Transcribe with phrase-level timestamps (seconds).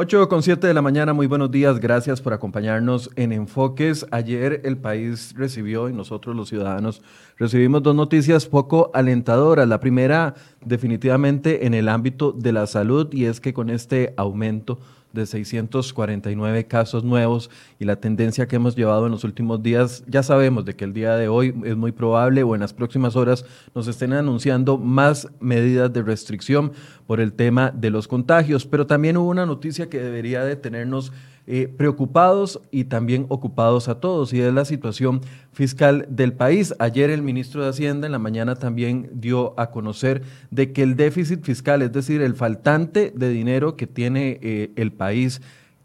[0.00, 4.06] 8 con 7 de la mañana, muy buenos días, gracias por acompañarnos en Enfoques.
[4.12, 7.02] Ayer el país recibió y nosotros los ciudadanos
[7.36, 9.66] recibimos dos noticias poco alentadoras.
[9.66, 14.78] La primera definitivamente en el ámbito de la salud y es que con este aumento
[15.12, 20.22] de 649 casos nuevos y la tendencia que hemos llevado en los últimos días, ya
[20.22, 23.44] sabemos de que el día de hoy es muy probable o en las próximas horas
[23.74, 26.72] nos estén anunciando más medidas de restricción
[27.06, 31.12] por el tema de los contagios, pero también hubo una noticia que debería de tenernos
[31.50, 36.74] eh, preocupados y también ocupados a todos, y es la situación fiscal del país.
[36.78, 40.94] Ayer el ministro de Hacienda en la mañana también dio a conocer de que el
[40.94, 45.40] déficit fiscal, es decir, el faltante de dinero que tiene eh, el país,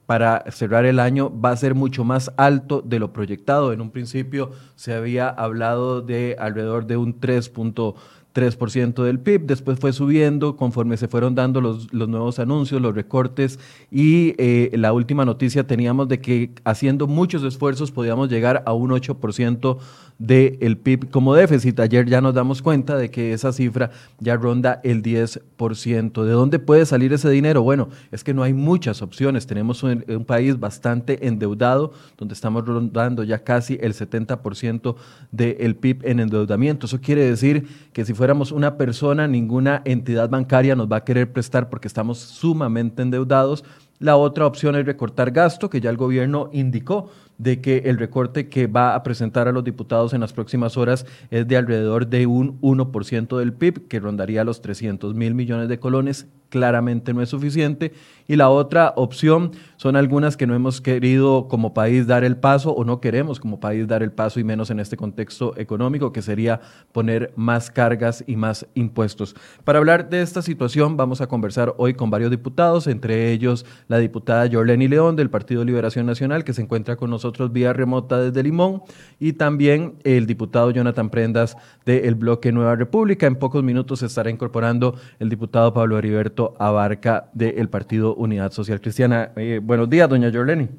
[0.06, 3.72] para cerrar el año va a ser mucho más alto de lo proyectado.
[3.72, 7.96] En un principio se había hablado de alrededor de un 3.3
[8.34, 12.96] 3% del PIB, después fue subiendo conforme se fueron dando los, los nuevos anuncios, los
[12.96, 13.60] recortes
[13.92, 18.92] y eh, la última noticia teníamos de que haciendo muchos esfuerzos podíamos llegar a un
[18.92, 19.78] 8%
[20.20, 21.80] del PIB como déficit.
[21.80, 26.24] Ayer ya nos damos cuenta de que esa cifra ya ronda el 10%.
[26.24, 27.62] ¿De dónde puede salir ese dinero?
[27.62, 29.48] Bueno, es que no hay muchas opciones.
[29.48, 34.96] Tenemos un, país bastante endeudado, donde estamos rondando ya casi el 70%
[35.32, 36.86] del PIB en endeudamiento.
[36.86, 41.34] Eso quiere decir que si fuéramos una persona, ninguna entidad bancaria nos va a querer
[41.34, 43.66] prestar porque estamos sumamente endeudados.
[44.00, 48.48] La otra opción es recortar gasto, que ya el gobierno indicó de que el recorte
[48.48, 52.26] que va a presentar a los diputados en las próximas horas es de alrededor de
[52.26, 56.28] un 1% del PIB, que rondaría los 300 mil millones de colones.
[56.48, 57.92] Claramente no es suficiente.
[58.26, 59.52] Y la otra opción
[59.84, 63.60] son algunas que no hemos querido como país dar el paso o no queremos como
[63.60, 66.62] país dar el paso y menos en este contexto económico, que sería
[66.94, 69.36] poner más cargas y más impuestos.
[69.66, 73.98] Para hablar de esta situación vamos a conversar hoy con varios diputados, entre ellos la
[73.98, 78.42] diputada Jorleni León del Partido Liberación Nacional, que se encuentra con nosotros vía remota desde
[78.42, 78.84] Limón,
[79.20, 83.28] y también el diputado Jonathan Prendas del bloque Nueva República.
[83.28, 89.32] En pocos minutos estará incorporando el diputado Pablo Heriberto Abarca del Partido Unidad Social Cristiana.
[89.36, 90.70] Eh, buenos días, doña Jorleni.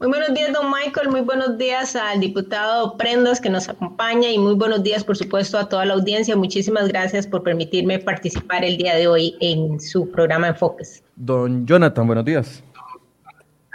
[0.00, 1.10] Muy buenos días, don Michael.
[1.10, 5.58] Muy buenos días al diputado Prendas que nos acompaña y muy buenos días, por supuesto,
[5.58, 6.34] a toda la audiencia.
[6.36, 11.02] Muchísimas gracias por permitirme participar el día de hoy en su programa Enfoques.
[11.16, 12.62] Don Jonathan, buenos días.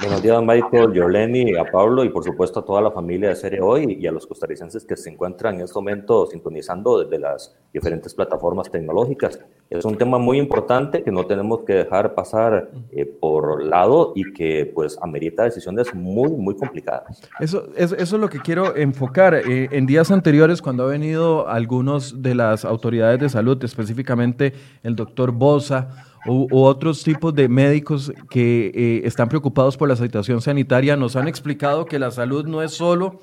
[0.01, 3.61] Buenos días, Michael, Yoleni, a Pablo y por supuesto a toda la familia de Serie
[3.61, 8.11] Hoy y a los costarricenses que se encuentran en este momento sintonizando desde las diferentes
[8.15, 9.39] plataformas tecnológicas.
[9.69, 14.33] Es un tema muy importante que no tenemos que dejar pasar eh, por lado y
[14.33, 17.21] que pues amerita decisiones muy, muy complicadas.
[17.39, 19.35] Eso, eso, es lo que quiero enfocar.
[19.35, 24.95] Eh, en días anteriores, cuando ha venido algunos de las autoridades de salud, específicamente el
[24.95, 30.95] doctor Bosa, u, otros tipos de médicos que eh, están preocupados por la situación sanitaria
[30.95, 33.19] nos han explicado que la salud no es solo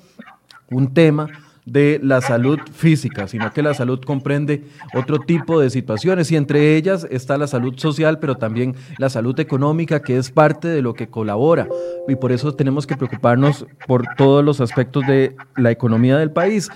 [0.69, 1.27] un tema
[1.65, 4.63] de la salud física, sino que la salud comprende
[4.93, 9.39] otro tipo de situaciones y entre ellas está la salud social, pero también la salud
[9.39, 11.67] económica, que es parte de lo que colabora.
[12.07, 16.69] Y por eso tenemos que preocuparnos por todos los aspectos de la economía del país.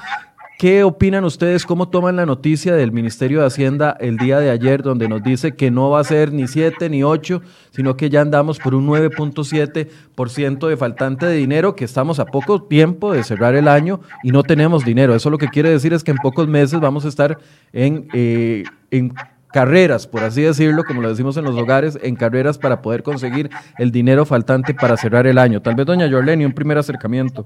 [0.58, 1.66] ¿Qué opinan ustedes?
[1.66, 5.56] ¿Cómo toman la noticia del Ministerio de Hacienda el día de ayer, donde nos dice
[5.56, 7.42] que no va a ser ni 7 ni 8,
[7.72, 12.64] sino que ya andamos por un 9.7% de faltante de dinero, que estamos a poco
[12.64, 15.16] tiempo de cerrar el año y no tenemos dinero?
[15.16, 17.40] Eso lo que quiere decir es que en pocos meses vamos a estar
[17.74, 19.14] en, eh, en
[19.52, 23.50] carreras, por así decirlo, como lo decimos en los hogares, en carreras para poder conseguir
[23.78, 25.62] el dinero faltante para cerrar el año.
[25.62, 27.46] Tal vez, doña Yorleni, un primer acercamiento.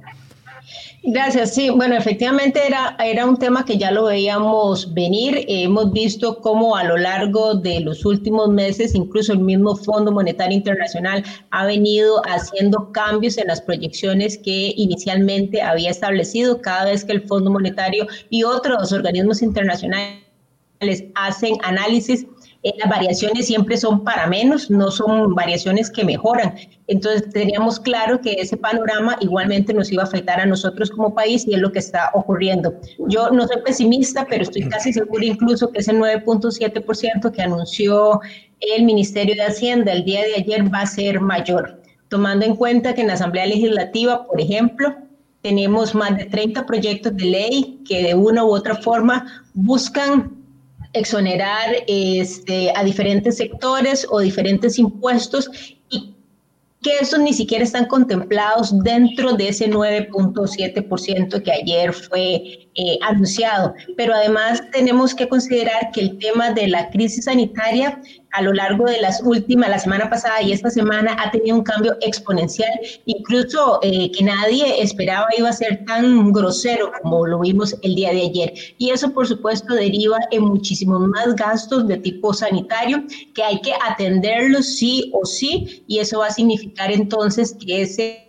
[1.04, 1.54] Gracias.
[1.54, 5.46] Sí, bueno, efectivamente era, era un tema que ya lo veíamos venir.
[5.48, 10.58] hemos visto cómo a lo largo de los últimos meses, incluso el mismo Fondo Monetario
[10.58, 17.14] Internacional ha venido haciendo cambios en las proyecciones que inicialmente había establecido cada vez que
[17.14, 20.28] el Fondo Monetario y otros organismos internacionales
[21.16, 22.26] hacen análisis
[22.64, 26.56] eh, las variaciones siempre son para menos, no son variaciones que mejoran.
[26.88, 31.46] Entonces teníamos claro que ese panorama igualmente nos iba a afectar a nosotros como país
[31.48, 32.74] y es lo que está ocurriendo.
[33.08, 38.20] Yo no soy pesimista, pero estoy casi segura incluso que ese 9.7% que anunció
[38.60, 42.94] el Ministerio de Hacienda el día de ayer va a ser mayor, tomando en cuenta
[42.94, 44.96] que en la Asamblea Legislativa, por ejemplo,
[45.42, 50.37] tenemos más de 30 proyectos de ley que de una u otra forma buscan
[51.00, 55.50] exonerar este, a diferentes sectores o diferentes impuestos
[55.90, 56.16] y
[56.82, 63.74] que esos ni siquiera están contemplados dentro de ese 9.7% que ayer fue eh, anunciado.
[63.96, 68.00] Pero además tenemos que considerar que el tema de la crisis sanitaria
[68.32, 71.64] a lo largo de las últimas, la semana pasada y esta semana, ha tenido un
[71.64, 72.70] cambio exponencial,
[73.06, 78.12] incluso eh, que nadie esperaba iba a ser tan grosero como lo vimos el día
[78.12, 78.54] de ayer.
[78.78, 83.04] Y eso, por supuesto, deriva en muchísimos más gastos de tipo sanitario
[83.34, 88.27] que hay que atenderlos sí o sí, y eso va a significar entonces que ese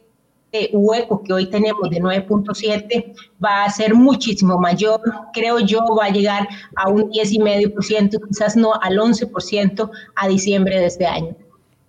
[0.73, 3.15] hueco que hoy tenemos de 9.7
[3.45, 5.01] va a ser muchísimo mayor,
[5.33, 10.87] creo yo, va a llegar a un 10,5%, quizás no al 11% a diciembre de
[10.87, 11.37] este año.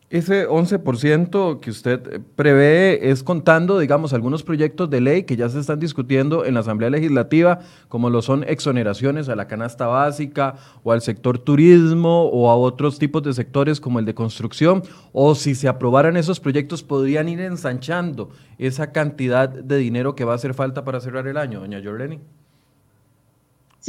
[0.09, 5.59] Ese 11% que usted prevé es contando, digamos, algunos proyectos de ley que ya se
[5.59, 7.59] están discutiendo en la Asamblea Legislativa,
[7.89, 12.97] como lo son exoneraciones a la canasta básica o al sector turismo o a otros
[12.97, 14.81] tipos de sectores como el de construcción,
[15.13, 20.31] o si se aprobaran esos proyectos podrían ir ensanchando esa cantidad de dinero que va
[20.31, 22.19] a hacer falta para cerrar el año, doña Jorleni.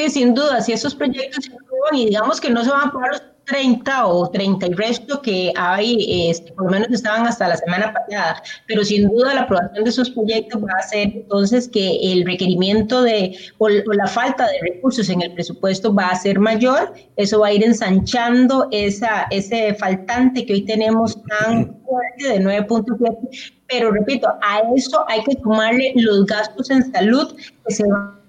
[0.00, 2.84] Sí, sin duda, si esos proyectos se aprueban y digamos que no se van a
[2.86, 7.48] aprobar los 30 o 30 y resto que hay, este, por lo menos estaban hasta
[7.48, 11.68] la semana pasada, pero sin duda la aprobación de esos proyectos va a hacer entonces
[11.68, 16.38] que el requerimiento de o, la falta de recursos en el presupuesto va a ser
[16.38, 22.40] mayor, eso va a ir ensanchando esa, ese faltante que hoy tenemos tan fuerte de
[22.40, 27.36] 9.7, pero repito, a eso hay que sumarle los gastos en salud
[27.66, 28.19] que se van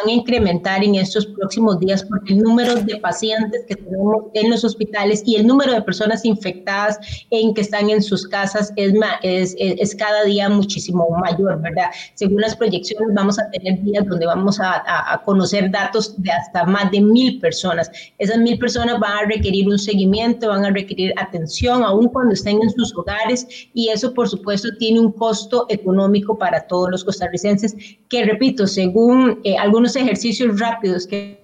[0.00, 4.50] van a incrementar en estos próximos días porque el número de pacientes que tenemos en
[4.50, 6.98] los hospitales y el número de personas infectadas
[7.30, 8.92] en que están en sus casas es,
[9.22, 11.90] es, es cada día muchísimo mayor, ¿verdad?
[12.14, 16.64] Según las proyecciones vamos a tener días donde vamos a, a, conocer datos de hasta
[16.64, 17.90] más de mil personas.
[18.18, 22.62] Esas mil personas van a requerir un seguimiento, van a requerir atención, aun cuando estén
[22.62, 27.76] en sus hogares y eso por supuesto tiene un costo económico para todos los costarricenses
[28.08, 31.42] que, repito, según eh, algunos ejercicios rápidos que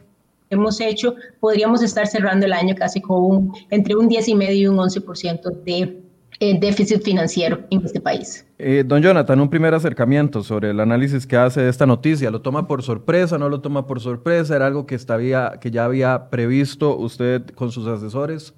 [0.50, 4.76] hemos hecho, podríamos estar cerrando el año casi con un, entre un 10,5 y un
[4.76, 6.02] 11% de
[6.40, 8.46] eh, déficit financiero en este país.
[8.58, 12.30] Eh, don Jonathan, un primer acercamiento sobre el análisis que hace de esta noticia.
[12.30, 13.38] ¿Lo toma por sorpresa?
[13.38, 14.56] ¿No lo toma por sorpresa?
[14.56, 18.52] ¿Era algo que, estaba, que ya había previsto usted con sus asesores?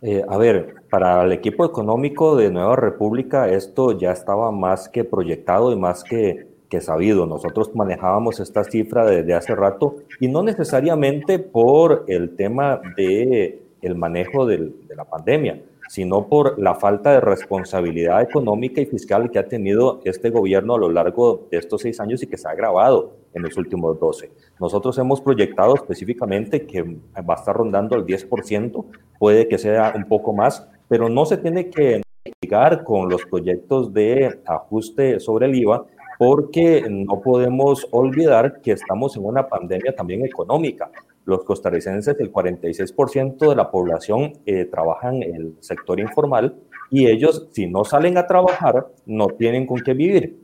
[0.00, 5.02] Eh, a ver, para el equipo económico de Nueva República esto ya estaba más que
[5.02, 7.26] proyectado y más que sabido.
[7.26, 13.96] Nosotros manejábamos esta cifra desde hace rato y no necesariamente por el tema de el
[13.96, 19.46] manejo de la pandemia, sino por la falta de responsabilidad económica y fiscal que ha
[19.46, 23.12] tenido este gobierno a lo largo de estos seis años y que se ha agravado
[23.34, 24.30] en los últimos 12.
[24.58, 28.84] Nosotros hemos proyectado específicamente que va a estar rondando el 10%,
[29.18, 32.00] puede que sea un poco más, pero no se tiene que
[32.40, 35.84] ligar con los proyectos de ajuste sobre el IVA,
[36.18, 40.90] porque no podemos olvidar que estamos en una pandemia también económica.
[41.24, 46.54] Los costarricenses, el 46% de la población eh, trabaja en el sector informal
[46.90, 50.38] y ellos, si no salen a trabajar, no tienen con qué vivir.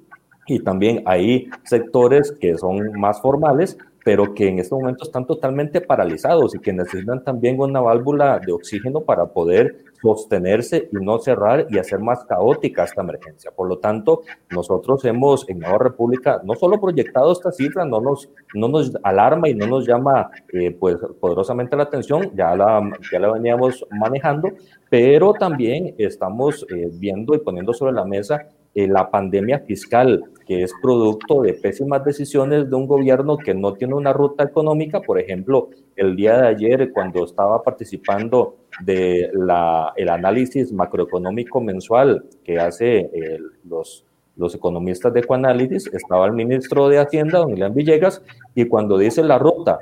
[0.47, 5.81] Y también hay sectores que son más formales, pero que en este momento están totalmente
[5.81, 11.67] paralizados y que necesitan también una válvula de oxígeno para poder sostenerse y no cerrar
[11.71, 13.51] y hacer más caótica esta emergencia.
[13.51, 18.29] Por lo tanto, nosotros hemos en Nueva República no solo proyectado esta cifra, no nos,
[18.55, 23.19] no nos alarma y no nos llama eh, pues, poderosamente la atención, ya la, ya
[23.19, 24.51] la veníamos manejando,
[24.89, 30.63] pero también estamos eh, viendo y poniendo sobre la mesa eh, la pandemia fiscal, que
[30.63, 35.01] es producto de pésimas decisiones de un gobierno que no tiene una ruta económica.
[35.01, 42.25] Por ejemplo, el día de ayer, cuando estaba participando de la, el análisis macroeconómico mensual
[42.45, 47.75] que hace eh, los, los economistas de Ecoanálisis, estaba el ministro de Hacienda, don Ilan
[47.75, 48.23] Villegas,
[48.55, 49.79] y cuando dice la ruta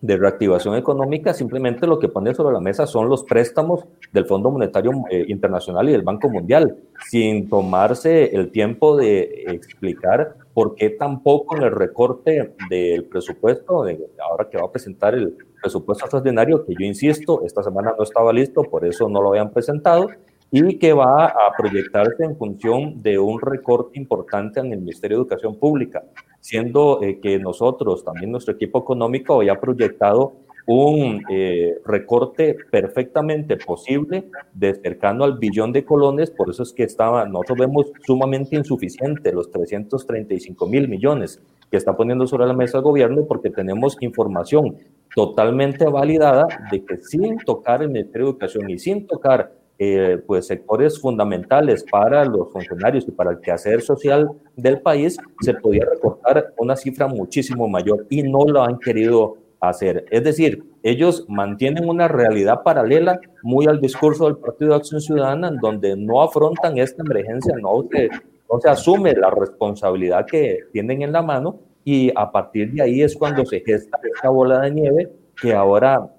[0.00, 4.50] de reactivación económica, simplemente lo que pone sobre la mesa son los préstamos del Fondo
[4.50, 6.76] Monetario eh, Internacional y del Banco Mundial,
[7.08, 14.08] sin tomarse el tiempo de explicar por qué tampoco en el recorte del presupuesto, de,
[14.22, 18.32] ahora que va a presentar el presupuesto extraordinario, que yo insisto, esta semana no estaba
[18.32, 20.08] listo, por eso no lo habían presentado,
[20.50, 25.22] y que va a proyectarse en función de un recorte importante en el Ministerio de
[25.22, 26.04] Educación Pública,
[26.40, 30.34] siendo eh, que nosotros, también nuestro equipo económico, había proyectado
[30.66, 36.82] un eh, recorte perfectamente posible de cercano al billón de colones, por eso es que
[36.82, 42.78] estaba, nosotros vemos sumamente insuficiente los 335 mil millones que está poniendo sobre la mesa
[42.78, 44.76] el gobierno, porque tenemos información
[45.14, 50.46] totalmente validada de que sin tocar el Ministerio de Educación y sin tocar eh, pues
[50.46, 56.52] sectores fundamentales para los funcionarios y para el quehacer social del país, se podía recortar
[56.58, 60.04] una cifra muchísimo mayor y no lo han querido hacer.
[60.10, 65.52] Es decir, ellos mantienen una realidad paralela muy al discurso del Partido de Acción Ciudadana,
[65.60, 68.08] donde no afrontan esta emergencia, no se,
[68.50, 73.02] no se asume la responsabilidad que tienen en la mano y a partir de ahí
[73.02, 76.12] es cuando se gesta esta bola de nieve que ahora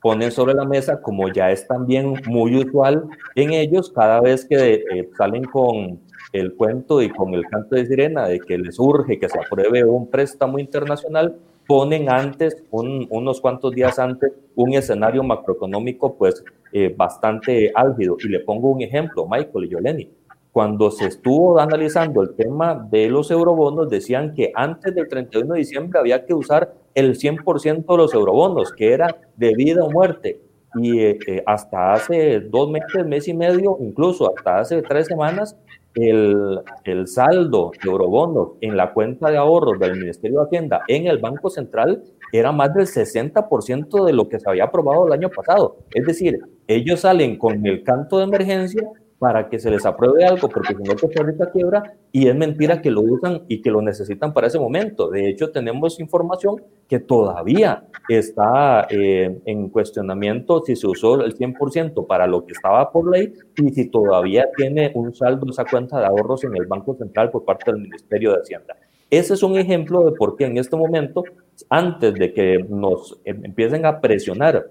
[0.00, 3.04] ponen sobre la mesa, como ya es también muy usual
[3.34, 6.00] en ellos, cada vez que eh, salen con
[6.32, 9.84] el cuento y con el canto de sirena de que les urge que se apruebe
[9.84, 16.42] un préstamo internacional, ponen antes, unos cuantos días antes, un escenario macroeconómico pues
[16.72, 18.16] eh, bastante álgido.
[18.20, 20.10] Y le pongo un ejemplo, Michael y Yoleni.
[20.52, 25.58] Cuando se estuvo analizando el tema de los eurobonos, decían que antes del 31 de
[25.58, 30.40] diciembre había que usar el 100% de los eurobonos, que era de vida o muerte.
[30.74, 35.56] Y eh, eh, hasta hace dos meses, mes y medio, incluso hasta hace tres semanas,
[35.94, 41.06] el, el saldo de eurobonos en la cuenta de ahorros del Ministerio de Hacienda en
[41.06, 45.30] el Banco Central era más del 60% de lo que se había aprobado el año
[45.30, 45.78] pasado.
[45.92, 46.38] Es decir,
[46.68, 48.88] ellos salen con el canto de emergencia
[49.20, 52.80] para que se les apruebe algo, porque si no, Costa Rica quiebra, y es mentira
[52.80, 55.10] que lo usan y que lo necesitan para ese momento.
[55.10, 56.56] De hecho, tenemos información
[56.88, 62.90] que todavía está eh, en cuestionamiento si se usó el 100% para lo que estaba
[62.90, 66.94] por ley y si todavía tiene un saldo esa cuenta de ahorros en el Banco
[66.94, 68.74] Central por parte del Ministerio de Hacienda.
[69.10, 71.24] Ese es un ejemplo de por qué en este momento,
[71.68, 74.66] antes de que nos em, empiecen a presionar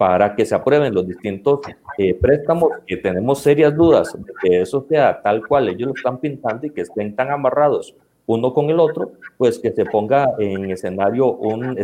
[0.00, 1.60] para que se aprueben los distintos
[1.98, 6.16] eh, préstamos, que tenemos serias dudas de que eso sea tal cual ellos lo están
[6.16, 10.70] pintando y que estén tan amarrados uno con el otro, pues que se ponga en
[10.70, 11.76] escenario, un,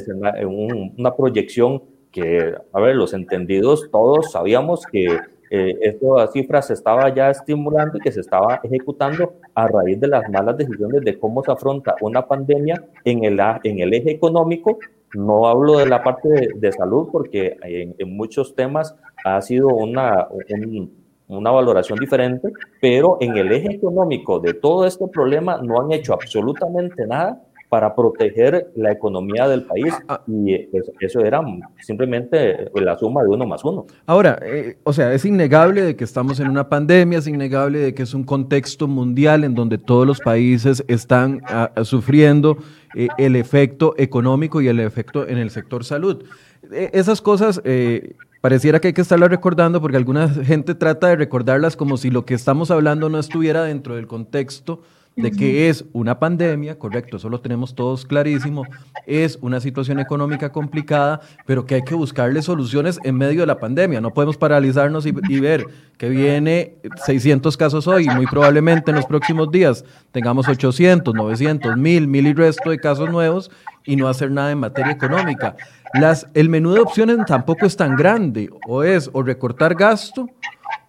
[0.97, 5.19] una proyección que, a ver, los entendidos todos sabíamos que
[5.51, 10.09] eh, estas cifras se estaba ya estimulando y que se estaba ejecutando a raíz de
[10.09, 14.79] las malas decisiones de cómo se afronta una pandemia en el, en el eje económico
[15.15, 20.29] no hablo de la parte de, salud porque en, muchos temas ha sido una,
[21.29, 26.13] una valoración diferente, pero en el eje económico de todo este problema no han hecho
[26.13, 30.23] absolutamente nada para proteger la economía del país ah, ah.
[30.27, 30.69] y
[31.01, 31.41] eso era
[31.81, 33.87] simplemente la suma de uno más uno.
[34.07, 37.95] Ahora, eh, o sea, es innegable de que estamos en una pandemia, es innegable de
[37.95, 42.59] que es un contexto mundial en donde todos los países están ah, sufriendo
[42.95, 46.25] eh, el efecto económico y el efecto en el sector salud.
[46.71, 47.61] E, esas cosas...
[47.65, 52.11] Eh, pareciera que hay que estarlas recordando porque alguna gente trata de recordarlas como si
[52.11, 54.83] lo que estamos hablando no estuviera dentro del contexto
[55.17, 58.65] de que es una pandemia, correcto, eso lo tenemos todos clarísimo,
[59.07, 63.59] es una situación económica complicada, pero que hay que buscarle soluciones en medio de la
[63.59, 64.01] pandemia.
[64.03, 66.75] No podemos paralizarnos y, ver que viene
[67.07, 72.27] 600 casos hoy, y muy probablemente en los próximos días tengamos 800, 900, 1000, 1000
[72.27, 73.51] y resto de casos nuevos
[73.87, 75.57] y no hacer nada en materia económica.
[75.95, 80.29] Las, el menú de opciones tampoco es tan grande, o es o recortar gasto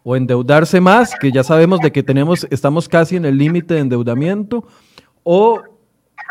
[0.03, 3.81] o endeudarse más, que ya sabemos de que tenemos, estamos casi en el límite de
[3.81, 4.65] endeudamiento,
[5.23, 5.61] o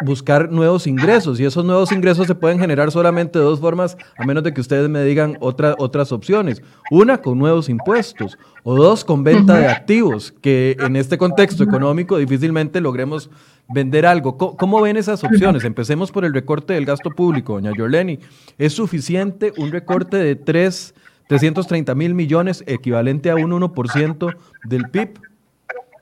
[0.05, 1.41] buscar nuevos ingresos.
[1.41, 4.61] Y esos nuevos ingresos se pueden generar solamente de dos formas, a menos de que
[4.61, 6.63] ustedes me digan otras opciones.
[6.91, 12.19] Una, con nuevos impuestos, o dos, con venta de activos, que en este contexto económico
[12.19, 13.31] difícilmente logremos
[13.69, 14.37] vender algo.
[14.37, 15.65] ¿Cómo, ven esas opciones?
[15.65, 18.19] Empecemos por el recorte del gasto público, doña Yoleni.
[18.59, 20.95] ¿Es suficiente un recorte de tres
[21.29, 25.21] 330 mil millones, equivalente a un 1% del PIB.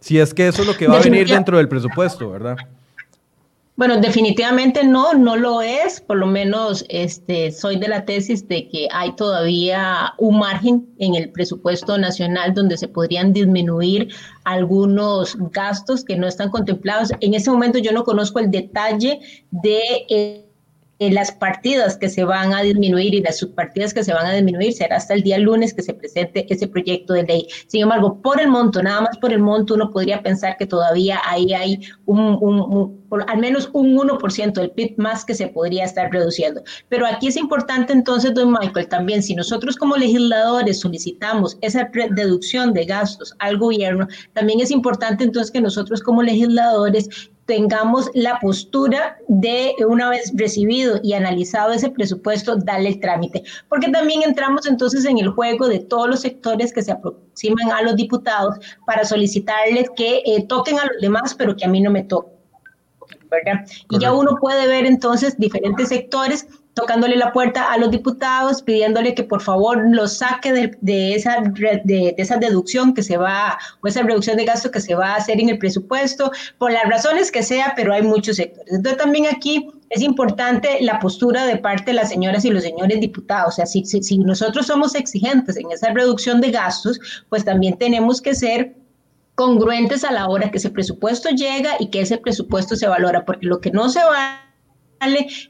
[0.00, 2.56] Si es que eso es lo que va a venir dentro del presupuesto, ¿verdad?
[3.76, 6.00] Bueno, definitivamente no, no lo es.
[6.00, 11.16] Por lo menos este, soy de la tesis de que hay todavía un margen en
[11.16, 14.14] el presupuesto nacional donde se podrían disminuir
[14.44, 17.10] algunos gastos que no están contemplados.
[17.20, 19.80] En ese momento yo no conozco el detalle de...
[20.08, 20.50] Eh,
[20.98, 24.72] las partidas que se van a disminuir y las subpartidas que se van a disminuir
[24.72, 27.46] será hasta el día lunes que se presente ese proyecto de ley.
[27.66, 31.20] Sin embargo, por el monto, nada más por el monto, uno podría pensar que todavía
[31.26, 36.62] ahí hay un, al menos un 1% del PIB más que se podría estar reduciendo.
[36.88, 42.72] Pero aquí es importante entonces, don Michael, también si nosotros como legisladores solicitamos esa deducción
[42.72, 49.18] de gastos al gobierno, también es importante entonces que nosotros como legisladores tengamos la postura
[49.28, 55.04] de una vez recibido y analizado ese presupuesto, darle el trámite, porque también entramos entonces
[55.04, 59.90] en el juego de todos los sectores que se aproximan a los diputados para solicitarles
[59.96, 62.34] que eh, toquen a los demás, pero que a mí no me toquen.
[63.30, 63.66] ¿verdad?
[63.90, 69.14] Y ya uno puede ver entonces diferentes sectores tocándole la puerta a los diputados, pidiéndole
[69.14, 71.38] que por favor los saque de, esa,
[71.84, 75.16] de, esa deducción que se va, o esa reducción de gasto que se va a
[75.16, 78.72] hacer en el presupuesto, por las razones que sea, pero hay muchos sectores.
[78.72, 83.00] Entonces también aquí es importante la postura de parte de las señoras y los señores
[83.00, 83.54] diputados.
[83.54, 88.20] O sea, si, si nosotros somos exigentes en esa reducción de gastos, pues también tenemos
[88.20, 88.74] que ser
[89.36, 93.46] congruentes a la hora que ese presupuesto llega y que ese presupuesto se valora, porque
[93.46, 94.43] lo que no se va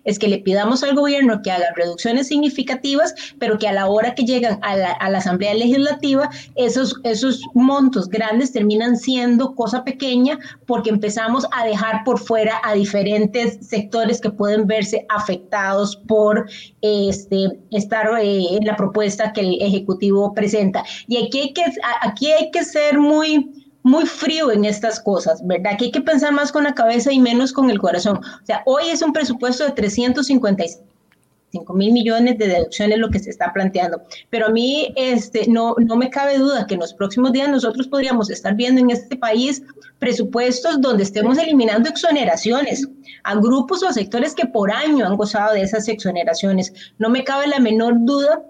[0.04, 4.14] es que le pidamos al gobierno que haga reducciones significativas, pero que a la hora
[4.14, 10.90] que llegan a la, Asamblea Legislativa, esos, esos montos grandes terminan siendo cosa pequeña porque
[10.90, 16.46] empezamos a dejar por fuera a diferentes sectores que pueden verse afectados por
[16.82, 20.84] este, estar eh, en la propuesta que el Ejecutivo presenta.
[21.06, 21.64] Y aquí hay que,
[22.02, 25.76] aquí hay que ser muy muy frío en estas cosas, ¿verdad?
[25.78, 28.16] Que hay que pensar más con la cabeza y menos con el corazón.
[28.16, 33.28] O sea, hoy es un presupuesto de 355 mil millones de deducciones lo que se
[33.28, 34.02] está planteando.
[34.30, 37.86] Pero a mí este, no, no me cabe duda que en los próximos días nosotros
[37.86, 39.62] podríamos estar viendo en este país
[39.98, 42.88] presupuestos donde estemos eliminando exoneraciones
[43.22, 46.72] a grupos o sectores que por año han gozado de esas exoneraciones.
[46.98, 48.42] No me cabe la menor duda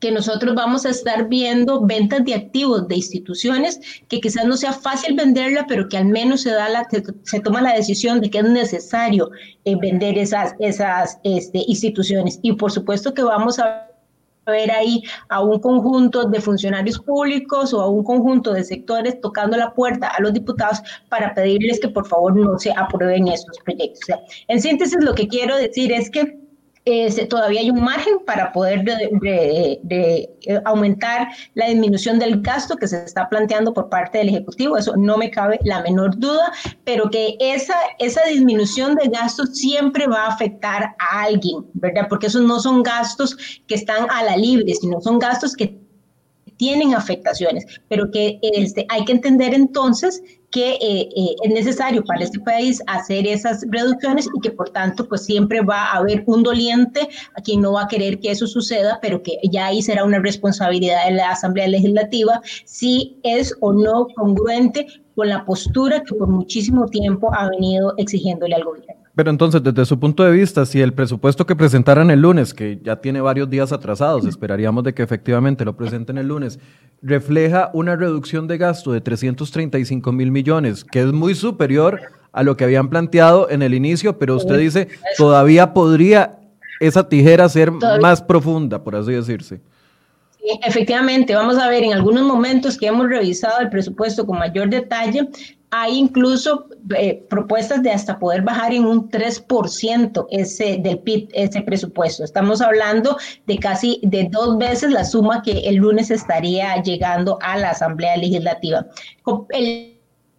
[0.00, 4.72] que nosotros vamos a estar viendo ventas de activos de instituciones que quizás no sea
[4.72, 6.86] fácil venderla, pero que al menos se, da la,
[7.22, 9.30] se, toma la decisión de que es necesario
[9.64, 12.38] eh, vender esas, esas este, instituciones.
[12.42, 13.88] Y por supuesto que vamos a
[14.46, 19.56] ver ahí a un conjunto de funcionarios públicos o a un conjunto de sectores tocando
[19.56, 24.18] la puerta a los diputados para pedirles que por favor no se aprueben esos proyectos.
[24.48, 26.47] en síntesis, lo que quiero decir es que
[27.28, 30.30] todavía hay un margen para poder de,
[30.64, 35.18] aumentar la disminución del gasto que se está planteando por parte del Ejecutivo, eso no
[35.18, 36.52] me cabe la menor duda,
[36.84, 42.06] pero que esa, esa disminución de gastos siempre va a afectar a alguien, ¿verdad?
[42.08, 45.87] Porque esos no son gastos que están a la libre, sino son gastos que
[46.58, 52.24] tienen afectaciones, pero que este, hay que entender entonces que eh, eh, es necesario para
[52.24, 56.42] este país hacer esas reducciones y que por tanto pues siempre va a haber un
[56.42, 60.04] doliente a quien no va a querer que eso suceda, pero que ya ahí será
[60.04, 66.14] una responsabilidad de la Asamblea Legislativa si es o no congruente con la postura que
[66.14, 69.07] por muchísimo tiempo ha venido exigiéndole al gobierno.
[69.18, 72.78] Pero entonces, desde su punto de vista, si el presupuesto que presentaran el lunes, que
[72.84, 76.60] ya tiene varios días atrasados, esperaríamos de que efectivamente lo presenten el lunes,
[77.02, 82.00] refleja una reducción de gasto de 335 mil millones, que es muy superior
[82.30, 86.38] a lo que habían planteado en el inicio, pero usted dice, todavía podría
[86.78, 89.60] esa tijera ser más profunda, por así decirse.
[90.62, 95.28] efectivamente, vamos a ver en algunos momentos que hemos revisado el presupuesto con mayor detalle,
[95.70, 101.60] hay incluso eh, propuestas de hasta poder bajar en un 3% ese del PIB, ese
[101.62, 102.24] presupuesto.
[102.24, 107.58] Estamos hablando de casi de dos veces la suma que el lunes estaría llegando a
[107.58, 108.86] la Asamblea Legislativa.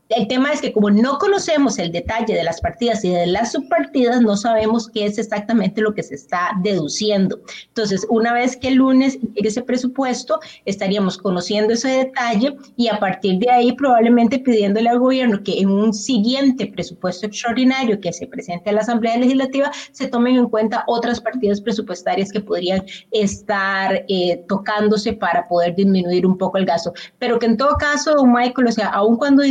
[0.10, 3.52] El tema es que como no conocemos el detalle de las partidas y de las
[3.52, 7.40] subpartidas, no sabemos qué es exactamente lo que se está deduciendo.
[7.68, 13.40] Entonces, una vez que el lunes ese presupuesto, estaríamos conociendo ese detalle y a partir
[13.40, 18.70] de ahí probablemente pidiéndole al gobierno que en un siguiente presupuesto extraordinario que se presente
[18.70, 24.44] a la Asamblea Legislativa se tomen en cuenta otras partidas presupuestarias que podrían estar eh,
[24.48, 26.94] tocándose para poder disminuir un poco el gasto.
[27.18, 29.44] Pero que en todo caso, Michael, o sea, aun cuando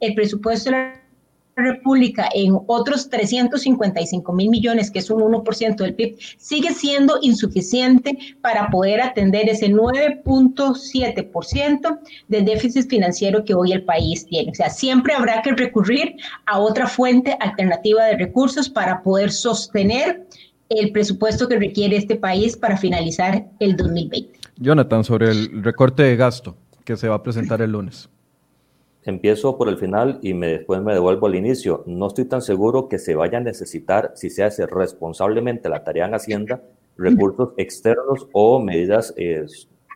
[0.00, 1.06] el presupuesto de la
[1.56, 8.18] República en otros 355 mil millones, que es un 1% del PIB, sigue siendo insuficiente
[8.42, 14.52] para poder atender ese 9.7% del déficit financiero que hoy el país tiene.
[14.52, 20.26] O sea, siempre habrá que recurrir a otra fuente alternativa de recursos para poder sostener
[20.68, 24.40] el presupuesto que requiere este país para finalizar el 2020.
[24.58, 28.10] Jonathan, sobre el recorte de gasto que se va a presentar el lunes
[29.06, 31.84] empiezo por el final y me, después me devuelvo al inicio.
[31.86, 36.06] No estoy tan seguro que se vaya a necesitar, si se hace responsablemente la tarea
[36.06, 36.62] en Hacienda,
[36.98, 39.46] recursos externos o medidas eh,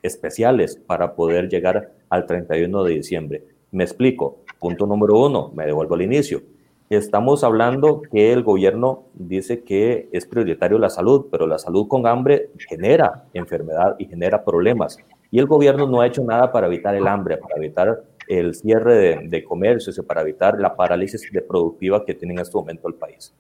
[0.03, 3.44] especiales para poder llegar al 31 de diciembre.
[3.73, 4.38] Me explico.
[4.59, 6.42] Punto número uno, me devuelvo al inicio.
[6.90, 12.07] Estamos hablando que el gobierno dice que es prioritario la salud, pero la salud con
[12.07, 14.99] hambre genera enfermedad y genera problemas.
[15.31, 18.03] Y el gobierno no ha hecho nada para evitar el hambre, para evitar
[18.38, 22.95] el cierre de, comercios para evitar la parálisis productiva que tiene en este momento el
[22.95, 23.35] país.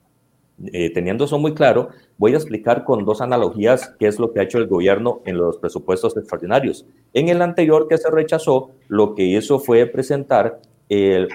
[0.72, 4.40] Eh, teniendo eso muy claro, voy a explicar con dos analogías qué es lo que
[4.40, 6.86] ha hecho el gobierno en los presupuestos extraordinarios.
[7.14, 10.60] En el anterior que se rechazó, lo que hizo fue presentar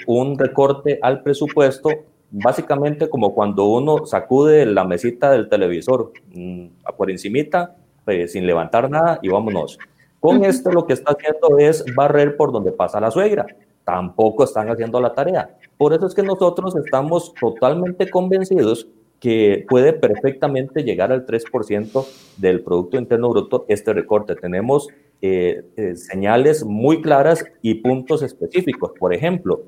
[0.06, 1.90] un recorte al presupuesto
[2.32, 6.66] básicamente como cuando uno sacude la mesita del televisor mm,
[6.98, 9.80] por encimita, pues, sin levantar nada y vámonos.
[10.26, 13.46] Con esto lo que está haciendo es barrer por donde pasa la suegra.
[13.84, 15.56] Tampoco están haciendo la tarea.
[15.78, 18.88] Por eso es que nosotros estamos totalmente convencidos
[19.20, 22.06] que puede perfectamente llegar al 3%
[22.38, 24.36] del Producto Interno Bruto este recorte.
[24.36, 24.88] Tenemos
[25.22, 28.94] eh, eh, señales muy claras y puntos específicos.
[28.98, 29.62] Por ejemplo,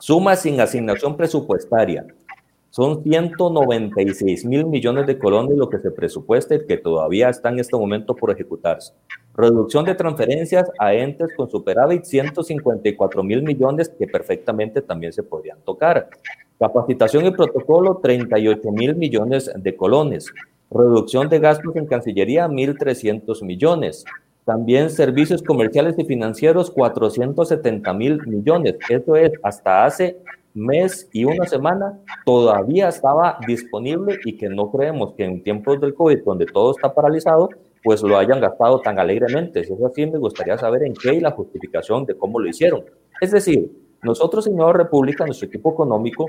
[0.00, 2.04] suma sin asignación presupuestaria.
[2.72, 7.58] Son 196 mil millones de colones lo que se presupuesta y que todavía está en
[7.58, 8.94] este momento por ejecutarse.
[9.34, 15.58] Reducción de transferencias a entes con superávit, 154 mil millones que perfectamente también se podrían
[15.60, 16.08] tocar.
[16.58, 20.32] Capacitación y protocolo, 38 mil millones de colones.
[20.70, 24.06] Reducción de gastos en Cancillería, 1.300 millones.
[24.46, 28.76] También servicios comerciales y financieros, 470 mil millones.
[28.88, 30.16] Eso es, hasta hace
[30.54, 35.94] mes y una semana todavía estaba disponible y que no creemos que en tiempos del
[35.94, 37.48] COVID, donde todo está paralizado,
[37.82, 39.64] pues lo hayan gastado tan alegremente.
[39.64, 42.84] Si es así, me gustaría saber en qué y la justificación de cómo lo hicieron.
[43.20, 43.70] Es decir,
[44.02, 46.26] nosotros en Nueva República, nuestro equipo económico,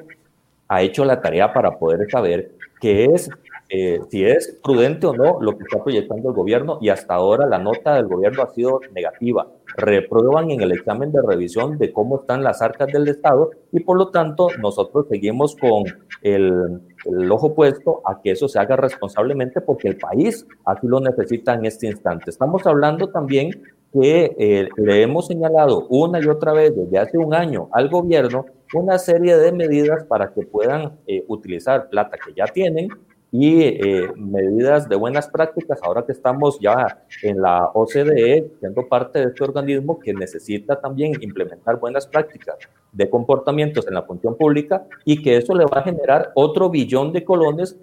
[0.67, 3.29] ha hecho la tarea para poder saber qué es
[3.75, 7.47] eh, si es prudente o no lo que está proyectando el gobierno y hasta ahora
[7.47, 9.47] la nota del gobierno ha sido negativa.
[9.75, 13.97] Reprueban en el examen de revisión de cómo están las arcas del Estado y por
[13.97, 15.85] lo tanto nosotros seguimos con
[16.21, 20.99] el, el ojo puesto a que eso se haga responsablemente porque el país así lo
[20.99, 22.29] necesita en este instante.
[22.29, 23.49] Estamos hablando también
[23.91, 28.45] que eh, le hemos señalado una y otra vez desde hace un año al gobierno
[28.75, 32.89] una serie de medidas para que puedan eh, utilizar plata que ya tienen
[33.33, 39.17] y eh, medidas de buenas prácticas, ahora que estamos ya en la OCDE, siendo parte
[39.17, 42.55] de este organismo que necesita también implementar buenas prácticas
[42.91, 47.11] de comportamientos en la función pública y que eso le va a generar otro billón
[47.11, 47.75] de colones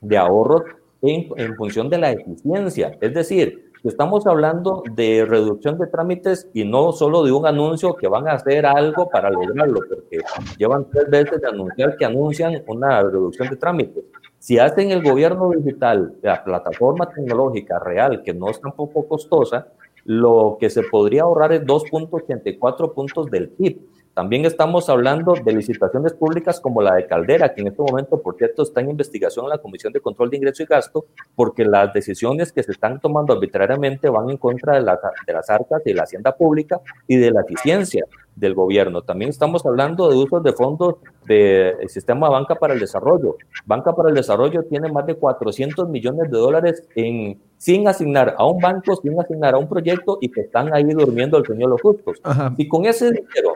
[0.00, 0.62] de ahorros
[1.00, 2.98] en, en función de la eficiencia.
[3.00, 8.08] Es decir, estamos hablando de reducción de trámites y no solo de un anuncio que
[8.08, 10.18] van a hacer algo para lograrlo, porque
[10.58, 14.02] llevan tres veces de anunciar que anuncian una reducción de trámites.
[14.38, 19.68] Si hacen el gobierno digital, la plataforma tecnológica real, que no es tampoco costosa,
[20.04, 23.80] lo que se podría ahorrar es 2.84 puntos del PIB.
[24.18, 28.34] También estamos hablando de licitaciones públicas como la de Caldera, que en este momento, por
[28.34, 31.04] cierto, está en investigación en la Comisión de Control de Ingreso y Gasto,
[31.36, 34.80] porque las decisiones que se están tomando arbitrariamente van en contra de,
[35.24, 39.02] de las arcas de la hacienda pública y de la eficiencia del gobierno.
[39.02, 43.36] También estamos hablando de usos de fondos del sistema Banca para el Desarrollo.
[43.66, 48.44] Banca para el Desarrollo tiene más de 400 millones de dólares en, sin asignar a
[48.48, 51.70] un banco, sin asignar a un proyecto y que están ahí durmiendo el sueño de
[51.70, 52.20] los justos.
[52.56, 53.54] Y con ese dinero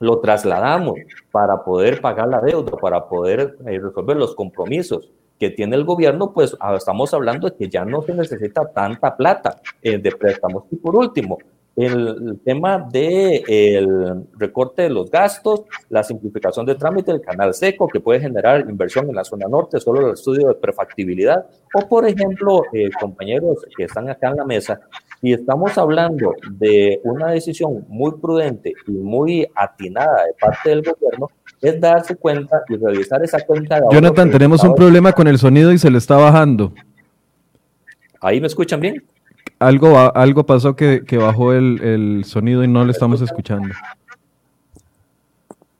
[0.00, 0.98] lo trasladamos
[1.30, 6.32] para poder pagar la deuda, para poder eh, resolver los compromisos que tiene el gobierno,
[6.32, 10.64] pues ah, estamos hablando de que ya no se necesita tanta plata eh, de préstamos.
[10.70, 11.38] Y por último,
[11.76, 17.86] el, tema del el recorte de los gastos, la simplificación de trámite, el canal seco
[17.86, 22.04] que puede generar inversión en la zona norte, solo el estudio de prefactibilidad, o por
[22.06, 24.80] ejemplo, eh, compañeros que están acá en la mesa,
[25.20, 31.28] y estamos hablando de una decisión muy prudente y muy atinada de parte del gobierno,
[31.60, 35.72] es darse cuenta y revisar esa cuenta de Jonathan, tenemos un problema con el sonido
[35.72, 36.72] y se le está bajando.
[38.20, 39.04] ¿Ahí me escuchan bien?
[39.58, 43.74] Algo, algo pasó que, bajó el, sonido y no le estamos escuchando.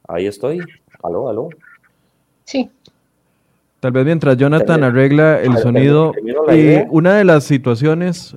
[0.09, 0.61] Ahí estoy.
[1.03, 1.49] Aló, aló.
[2.45, 2.71] Sí.
[3.79, 6.13] Tal vez mientras Jonathan arregla el sonido.
[6.53, 8.37] Y una de las situaciones.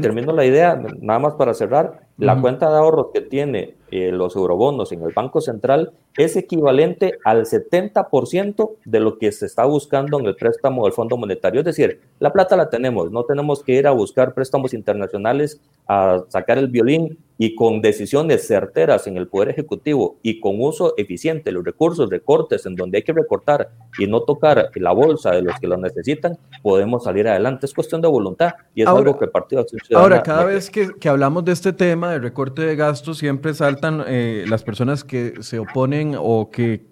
[0.00, 2.00] Termino la idea, nada más para cerrar.
[2.18, 7.18] La cuenta de ahorros que tiene eh, los eurobonos en el Banco Central es equivalente
[7.24, 11.60] al 70% de lo que se está buscando en el préstamo del Fondo Monetario.
[11.60, 16.24] Es decir, la plata la tenemos, no tenemos que ir a buscar préstamos internacionales a
[16.28, 21.44] sacar el violín y con decisiones certeras en el Poder Ejecutivo y con uso eficiente
[21.44, 25.42] de los recursos, recortes en donde hay que recortar y no tocar la bolsa de
[25.42, 27.66] los que lo necesitan, podemos salir adelante.
[27.66, 29.64] Es cuestión de voluntad y es algo que el Partido.
[29.94, 34.44] Ahora, cada vez que, que, hablamos de este tema de recorte de gastos, siempre eh,
[34.48, 36.88] las personas que se oponen o que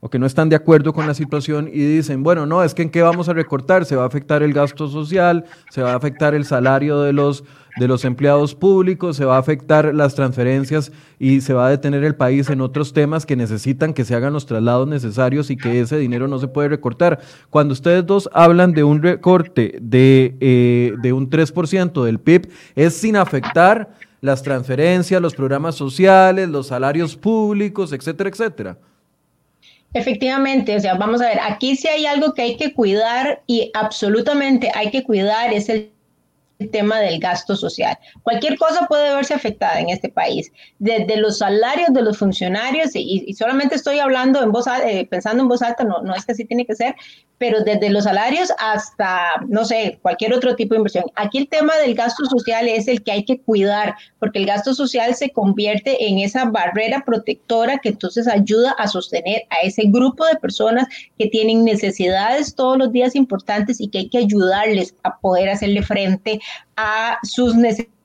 [0.00, 2.82] o que no están de acuerdo con la situación y dicen, bueno, no, es que
[2.82, 5.96] en qué vamos a recortar, se va a afectar el gasto social, se va a
[5.96, 7.44] afectar el salario de los,
[7.76, 12.02] de los empleados públicos, se va a afectar las transferencias y se va a detener
[12.02, 15.82] el país en otros temas que necesitan que se hagan los traslados necesarios y que
[15.82, 17.20] ese dinero no se puede recortar.
[17.50, 22.94] Cuando ustedes dos hablan de un recorte de, eh, de un 3% del PIB, es
[22.94, 28.78] sin afectar las transferencias, los programas sociales, los salarios públicos, etcétera, etcétera.
[29.92, 33.72] Efectivamente, o sea, vamos a ver, aquí sí hay algo que hay que cuidar y
[33.74, 35.90] absolutamente hay que cuidar, es el
[36.70, 37.98] tema del gasto social.
[38.22, 43.32] Cualquier cosa puede verse afectada en este país, desde los salarios de los funcionarios, y,
[43.34, 46.44] solamente estoy hablando en voz, eh, pensando en voz alta, no, no es que así
[46.44, 46.94] tiene que ser,
[47.40, 51.06] pero desde los salarios hasta, no sé, cualquier otro tipo de inversión.
[51.16, 54.74] Aquí el tema del gasto social es el que hay que cuidar, porque el gasto
[54.74, 60.26] social se convierte en esa barrera protectora que entonces ayuda a sostener a ese grupo
[60.26, 60.86] de personas
[61.18, 65.82] que tienen necesidades todos los días importantes y que hay que ayudarles a poder hacerle
[65.82, 66.40] frente
[66.76, 67.99] a sus necesidades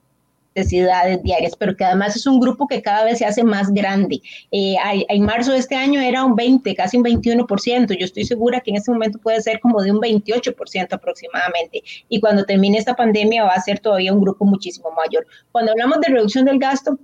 [0.56, 4.22] necesidades diarias, pero que además es un grupo que cada vez se hace más grande.
[4.52, 4.76] Eh,
[5.10, 7.98] en marzo de este año era un 20, casi un 21%.
[7.98, 11.84] Yo estoy segura que en este momento puede ser como de un 28% aproximadamente.
[12.10, 15.28] Y cuando termine esta pandemia va a ser todavía un grupo muchísimo mayor.
[15.52, 16.98] Cuando hablamos de reducción del gasto,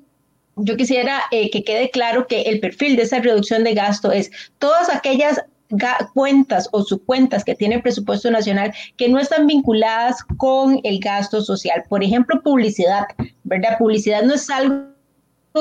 [0.56, 4.32] yo quisiera eh, que quede claro que el perfil de esa reducción de gasto es
[4.60, 5.42] todas aquellas
[6.14, 11.42] cuentas o subcuentas que tiene el presupuesto nacional que no están vinculadas con el gasto
[11.42, 11.84] social.
[11.90, 13.06] Por ejemplo, publicidad,
[13.44, 13.78] ¿verdad?
[13.78, 14.92] Publicidad no es algo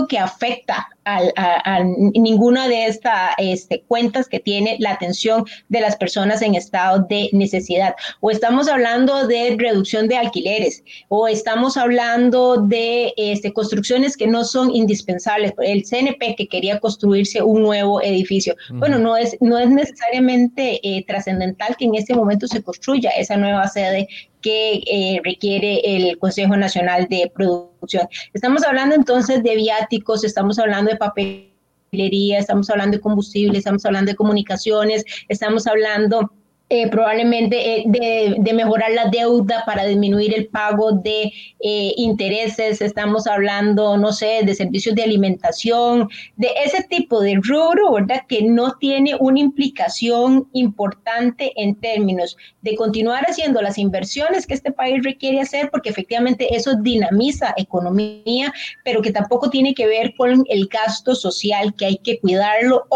[0.09, 6.43] que afecta a, ninguna de estas este, cuentas que tiene la atención de las personas
[6.43, 7.95] en estado de necesidad.
[8.21, 14.45] O estamos hablando de reducción de alquileres, o estamos hablando de este, construcciones que no
[14.45, 15.53] son indispensables.
[15.59, 18.55] El CNP que quería construirse un nuevo edificio.
[18.71, 23.37] Bueno, no es, no es necesariamente eh, trascendental que en este momento se construya esa
[23.37, 24.09] nueva sede
[24.41, 28.09] que eh, requiere el Consejo Nacional de Producción.
[28.33, 34.11] Estamos hablando entonces de viáticos, estamos hablando de papelería, estamos hablando de combustible, estamos hablando
[34.11, 36.33] de comunicaciones, estamos hablando
[36.73, 43.27] eh, probablemente eh, de, mejorar la deuda para disminuir el pago de eh, intereses, estamos
[43.27, 48.23] hablando, no sé, de servicios de alimentación, de ese tipo de rubro, ¿verdad?
[48.29, 54.71] Que no tiene una implicación importante en términos de continuar haciendo las inversiones que este
[54.71, 58.53] país requiere hacer, porque efectivamente eso dinamiza economía,
[58.85, 62.87] pero que tampoco tiene que ver con el gasto social, que hay que cuidarlo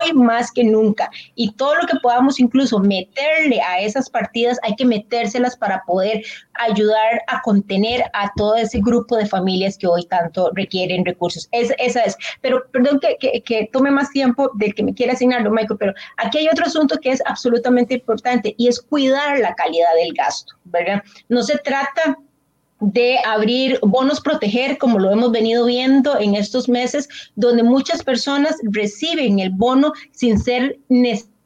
[0.00, 1.10] hoy más que nunca.
[1.34, 6.22] Y todo lo que podamos incluso meterle a esas partidas, hay que metérselas para poder
[6.54, 11.48] ayudar a contener a todo ese grupo de familias que hoy tanto requieren recursos.
[11.52, 12.16] Es, esa es.
[12.40, 16.38] Pero perdón que, que, tome más tiempo del que me quiera asignarlo, Michael, pero aquí
[16.38, 21.02] hay otro asunto que es absolutamente importante y es cuidar la calidad del gasto, ¿verdad?
[21.28, 22.18] No se trata
[22.80, 28.56] de abrir bonos proteger, como lo hemos venido viendo en estos meses, donde muchas personas
[28.62, 31.37] reciben el bono sin ser necesarias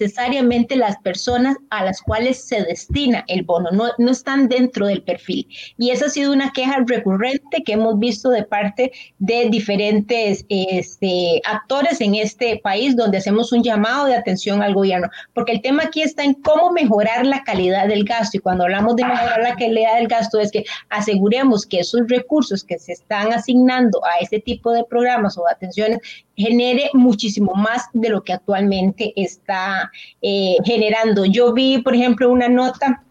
[0.00, 5.02] necesariamente las personas a las cuales se destina el bono, no, no están dentro del
[5.02, 5.46] perfil.
[5.76, 11.42] Y esa ha sido una queja recurrente que hemos visto de parte de diferentes este,
[11.44, 15.84] actores en este país, donde hacemos un llamado de atención al gobierno, porque el tema
[15.84, 18.38] aquí está en cómo mejorar la calidad del gasto.
[18.38, 22.64] Y cuando hablamos de mejorar la calidad del gasto, es que aseguremos que esos recursos
[22.64, 26.00] que se están asignando a este tipo de programas o atenciones
[26.40, 29.89] genere muchísimo más de lo que actualmente está
[30.22, 31.24] eh, generando.
[31.24, 33.02] Yo vi, por ejemplo, una nota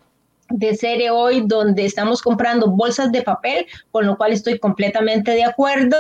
[0.50, 5.44] de serie hoy donde estamos comprando bolsas de papel, con lo cual estoy completamente de
[5.44, 5.96] acuerdo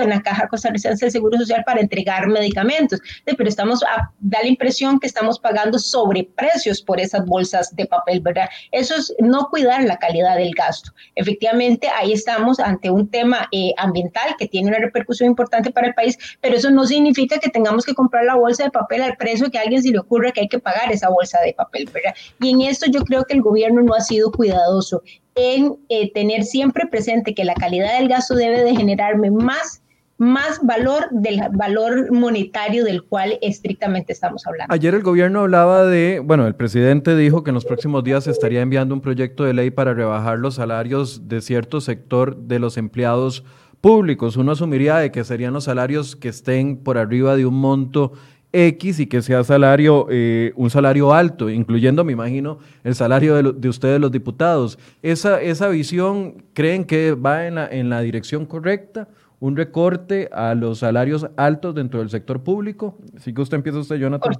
[0.00, 4.48] en la Caja Costarricense del Seguro Social para entregar medicamentos, pero estamos a, da la
[4.48, 8.48] impresión que estamos pagando sobreprecios por esas bolsas de papel, ¿verdad?
[8.72, 10.90] Eso es no cuidar la calidad del gasto.
[11.14, 15.94] Efectivamente, ahí estamos ante un tema eh, ambiental que tiene una repercusión importante para el
[15.94, 19.50] país, pero eso no significa que tengamos que comprar la bolsa de papel al precio
[19.50, 22.14] que a alguien se le ocurra que hay que pagar esa bolsa de papel, ¿verdad?
[22.40, 25.02] Y en esto yo creo que el gobierno no ha sido cuidadoso
[25.36, 29.82] en eh, tener siempre presente que la calidad del gasto debe de generarme más
[30.18, 34.72] más valor del valor monetario del cual estrictamente estamos hablando.
[34.72, 38.30] Ayer el gobierno hablaba de, bueno, el presidente dijo que en los próximos días se
[38.30, 42.78] estaría enviando un proyecto de ley para rebajar los salarios de cierto sector de los
[42.78, 43.44] empleados
[43.82, 44.36] públicos.
[44.36, 48.12] Uno asumiría de que serían los salarios que estén por arriba de un monto
[48.56, 53.68] X y que sea salario, eh, un salario alto, incluyendo, me imagino, el salario de,
[53.68, 54.78] ustedes los diputados.
[55.02, 59.08] ¿Esa, ¿Esa visión creen que va en la, en la dirección correcta?
[59.40, 62.96] ¿Un recorte a los salarios altos dentro del sector público?
[63.18, 64.32] Si que usted empieza usted, Jonathan.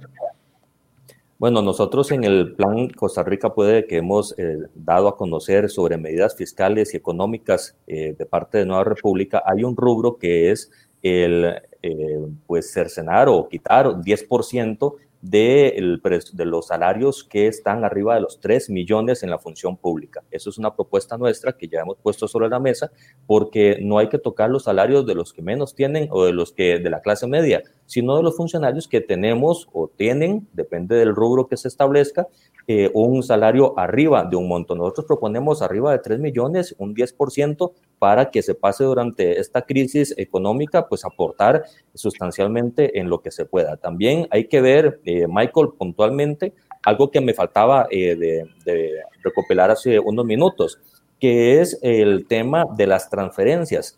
[1.37, 5.97] Bueno, nosotros en el plan Costa Rica puede que hemos eh, dado a conocer sobre
[5.97, 10.71] medidas fiscales y económicas eh, de parte de Nueva República, hay un rubro que es
[11.03, 15.99] el eh, pues cercenar o quitar 10% de,
[16.33, 20.23] de los salarios que están arriba de los 3 millones en la función pública.
[20.31, 22.91] Eso es una propuesta nuestra que ya hemos puesto sobre la mesa
[23.25, 26.51] porque no hay que tocar los salarios de los que menos tienen o de los
[26.51, 31.15] que de la clase media, sino de los funcionarios que tenemos o tienen, depende del
[31.15, 32.27] rubro que se establezca,
[32.69, 34.75] eh, un salario arriba de un monto.
[34.75, 40.13] Nosotros proponemos arriba de 3 millones, un 10% para que se pase durante esta crisis
[40.17, 43.77] económica, pues aportar sustancialmente en lo que se pueda.
[43.77, 46.53] También hay que ver, eh, Michael, puntualmente,
[46.83, 50.77] algo que me faltaba eh, de, de recopilar hace unos minutos,
[51.21, 53.97] que es el tema de las transferencias.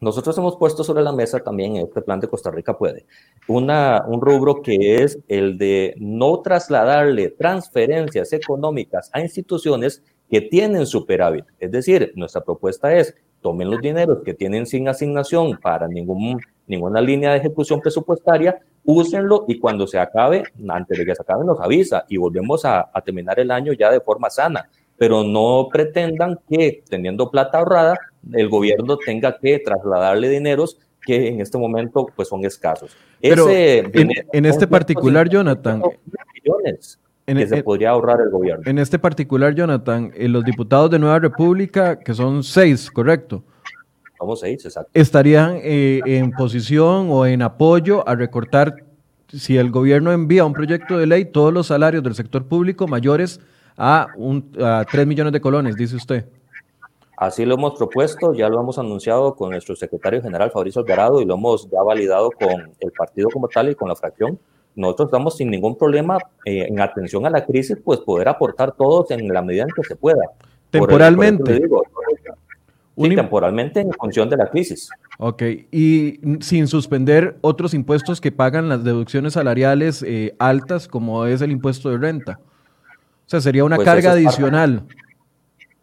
[0.00, 3.06] Nosotros hemos puesto sobre la mesa también en este plan de Costa Rica Puede
[3.48, 10.86] una, un rubro que es el de no trasladarle transferencias económicas a instituciones que tienen
[10.86, 11.44] superávit.
[11.58, 17.00] Es decir, nuestra propuesta es tomen los dineros que tienen sin asignación para ningún, ninguna
[17.00, 21.60] línea de ejecución presupuestaria, úsenlo y cuando se acabe, antes de que se acabe, nos
[21.60, 24.68] avisa y volvemos a, a terminar el año ya de forma sana.
[24.98, 27.98] Pero no pretendan que teniendo plata ahorrada,
[28.32, 32.96] el gobierno tenga que trasladarle dineros que en este momento pues son escasos.
[33.20, 35.82] Pero en, este particular, Jonathan,
[36.34, 38.62] millones que se podría ahorrar el gobierno.
[38.66, 43.42] En este particular, Jonathan, eh, los diputados de Nueva República, que son seis, ¿correcto?
[44.18, 44.90] Somos seis, exacto.
[44.94, 48.84] ¿Estarían eh, en posición o en apoyo a recortar,
[49.28, 53.40] si el gobierno envía un proyecto de ley, todos los salarios del sector público mayores
[53.76, 56.26] a, un, a 3 millones de colones, dice usted?
[57.16, 61.24] Así lo hemos propuesto, ya lo hemos anunciado con nuestro secretario general Fabricio Alvarado y
[61.24, 64.38] lo hemos ya validado con el partido como tal y con la fracción
[64.76, 69.10] nosotros estamos sin ningún problema eh, en atención a la crisis, pues poder aportar todos
[69.10, 70.20] en la medida en que se pueda.
[70.70, 71.62] Temporalmente.
[72.96, 74.90] sí, temporalmente en función de la crisis.
[75.18, 81.40] Ok, y sin suspender otros impuestos que pagan las deducciones salariales eh, altas, como es
[81.40, 82.38] el impuesto de renta.
[83.26, 84.86] O sea, sería una pues carga adicional.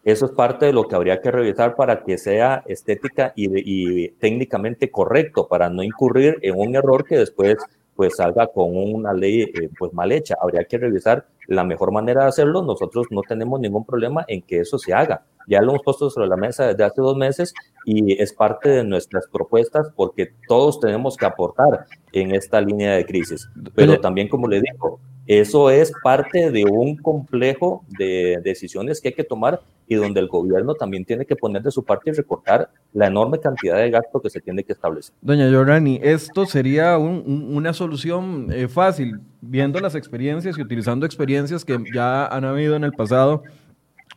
[0.04, 4.10] eso es parte de lo que habría que revisar para que sea estética y, y
[4.12, 7.58] técnicamente correcto, para no incurrir en un error que después
[7.96, 10.36] pues salga con una ley eh, pues mal hecha.
[10.42, 12.62] Habría que revisar la mejor manera de hacerlo.
[12.64, 15.24] Nosotros no tenemos ningún problema en que eso se haga.
[15.48, 17.54] Ya lo hemos puesto sobre la mesa desde hace dos meses
[17.86, 23.06] y es parte de nuestras propuestas porque todos tenemos que aportar en esta línea de
[23.06, 23.50] crisis.
[23.76, 29.14] Pero también, como le digo, eso es parte de un complejo de decisiones que hay
[29.14, 32.70] que tomar y donde el gobierno también tiene que poner de su parte y recortar
[32.94, 35.14] la enorme cantidad de gasto que se tiene que establecer.
[35.22, 41.78] Doña Yorani, esto sería una solución eh, fácil, viendo las experiencias y utilizando experiencias que
[41.94, 43.44] ya han habido en el pasado,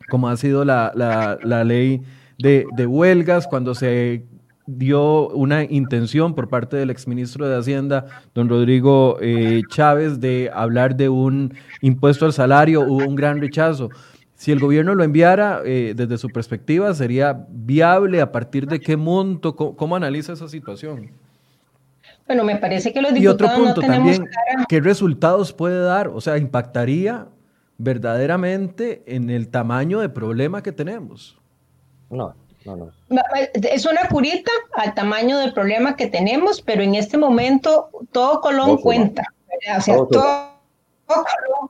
[0.09, 2.01] como ha sido la, ley
[2.37, 4.23] de huelgas, cuando se
[4.67, 10.95] dio una intención por parte del exministro de Hacienda, don Rodrigo eh, Chávez, de hablar
[10.95, 13.89] de un impuesto al salario, hubo un gran rechazo.
[14.35, 18.21] Si el gobierno lo enviara, eh, desde su perspectiva, ¿sería viable?
[18.21, 19.55] ¿A partir de qué monto?
[19.55, 21.09] ¿Cómo, analiza esa situación?
[22.27, 24.27] Bueno, me parece que los diputados Y otro punto también,
[24.67, 26.09] ¿qué resultados puede dar?
[26.09, 27.29] O sea, ¿impactaría
[27.77, 31.39] verdaderamente en el tamaño de problema que tenemos?
[32.09, 32.35] No,
[32.75, 33.21] no, no.
[33.53, 38.77] Es una curita al tamaño del problema que tenemos, pero en este momento todo Colón
[38.77, 39.23] cuenta.
[39.77, 40.56] O sea, todo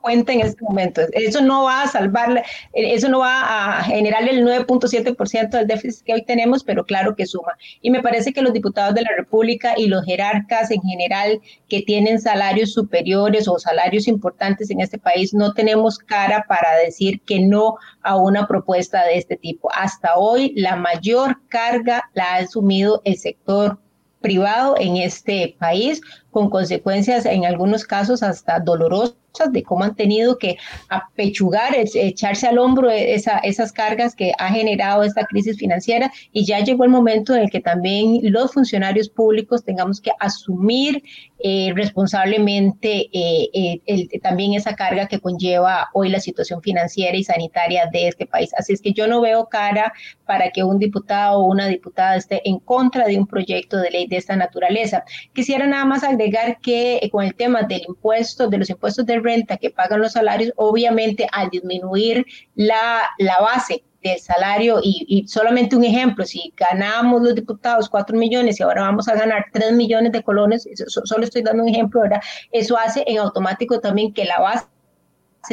[0.00, 1.02] cuenta en este momento.
[1.12, 6.14] Eso no va a salvar, eso no va a generar el 9.7% del déficit que
[6.14, 7.52] hoy tenemos, pero claro que suma.
[7.80, 11.82] Y me parece que los diputados de la República y los jerarcas en general que
[11.82, 17.40] tienen salarios superiores o salarios importantes en este país, no tenemos cara para decir que
[17.40, 19.68] no a una propuesta de este tipo.
[19.74, 23.78] Hasta hoy la mayor carga la ha asumido el sector
[24.20, 26.00] privado en este país,
[26.30, 29.16] con consecuencias en algunos casos hasta dolorosas
[29.50, 30.56] de cómo han tenido que
[30.88, 36.60] apechugar, echarse al hombro esa, esas cargas que ha generado esta crisis financiera y ya
[36.60, 41.02] llegó el momento en el que también los funcionarios públicos tengamos que asumir
[41.40, 47.88] eh, responsablemente eh, eh, también esa carga que conlleva hoy la situación financiera y sanitaria
[47.92, 48.50] de este país.
[48.56, 49.92] Así es que yo no veo cara
[50.26, 54.08] para que un diputado o una diputada esté en contra de un proyecto de ley
[54.08, 55.04] de esta naturaleza.
[55.32, 59.56] Quisiera nada más agregar que con el tema del impuesto, de los impuestos de renta
[59.56, 65.84] que pagan los salarios, obviamente al disminuir la, la base del salario y, solamente un
[65.84, 70.22] ejemplo, si ganamos los diputados 4 millones y ahora vamos a ganar 3 millones de
[70.22, 72.20] colones, solo estoy dando un ejemplo, ¿verdad?
[72.52, 74.66] Eso hace en automático también que la base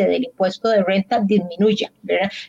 [0.04, 1.92] del impuesto de renta disminuya.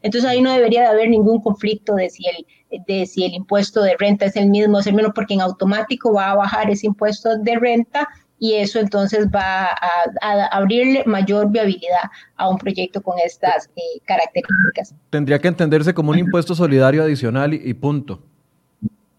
[0.03, 2.47] Entonces ahí no debería de haber ningún conflicto de si el
[2.87, 5.41] de si el impuesto de renta es el mismo o es el menos, porque en
[5.41, 11.51] automático va a bajar ese impuesto de renta y eso entonces va a, abrirle mayor
[11.51, 14.95] viabilidad a un proyecto con estas eh, características.
[15.11, 18.23] Tendría que entenderse como un impuesto solidario adicional y, punto.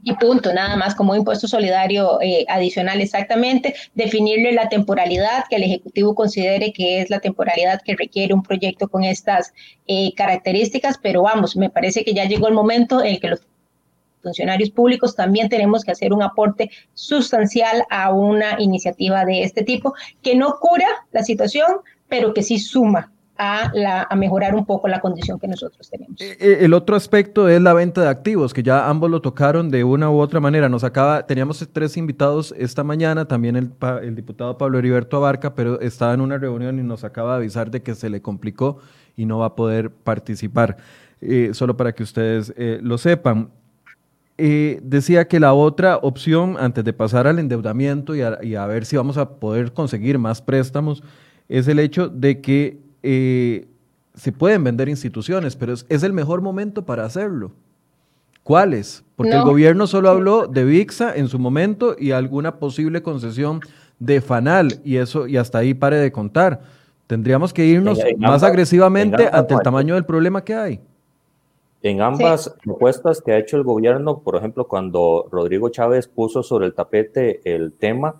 [0.08, 5.58] Y punto, nada más como un impuesto solidario eh, adicional exactamente, definirle la temporalidad que
[5.58, 9.52] el Ejecutivo considere que es la temporalidad que requiere un proyecto con estas
[9.86, 13.42] eh, características, pero vamos, me parece que ya llegó el momento en el que los
[14.24, 19.94] funcionarios públicos también tenemos que hacer un aporte sustancial a una iniciativa de este tipo
[20.22, 25.40] que no cura la situación, pero que sí suma a, mejorar un poco la condición
[25.40, 26.20] que nosotros tenemos.
[26.20, 29.70] Eh, eh, el otro aspecto es la venta de activos, que ya ambos lo tocaron
[29.70, 30.70] de una u otra manera.
[30.70, 33.72] Nos acaba, teníamos tres invitados esta mañana, también el,
[34.02, 37.72] el diputado Pablo Heriberto Abarca, pero estaba en una reunión y nos acaba de avisar
[37.72, 38.80] de que se le complicó
[39.16, 40.78] y no va a poder participar.
[41.20, 43.50] Eh, solo para que ustedes lo sepan.
[44.38, 49.18] Decía que la otra opción, antes de pasar al endeudamiento y a, ver si vamos
[49.18, 51.04] a poder conseguir más préstamos,
[51.50, 53.68] es el hecho de que eh,
[54.16, 57.52] se pueden vender instituciones, pero es, el mejor momento para hacerlo.
[58.44, 59.04] ¿Cuáles?
[59.16, 63.60] Porque el gobierno solo habló de VIXA en su momento y alguna posible concesión
[64.00, 66.62] de FANAL, y eso, y hasta ahí pare de contar.
[67.08, 70.80] Tendríamos que irnos más agresivamente ante el tamaño del problema que hay.
[71.84, 76.66] En ambas propuestas que ha hecho el gobierno, por ejemplo, cuando Rodrigo Chávez puso sobre
[76.66, 78.16] el tapete el tema,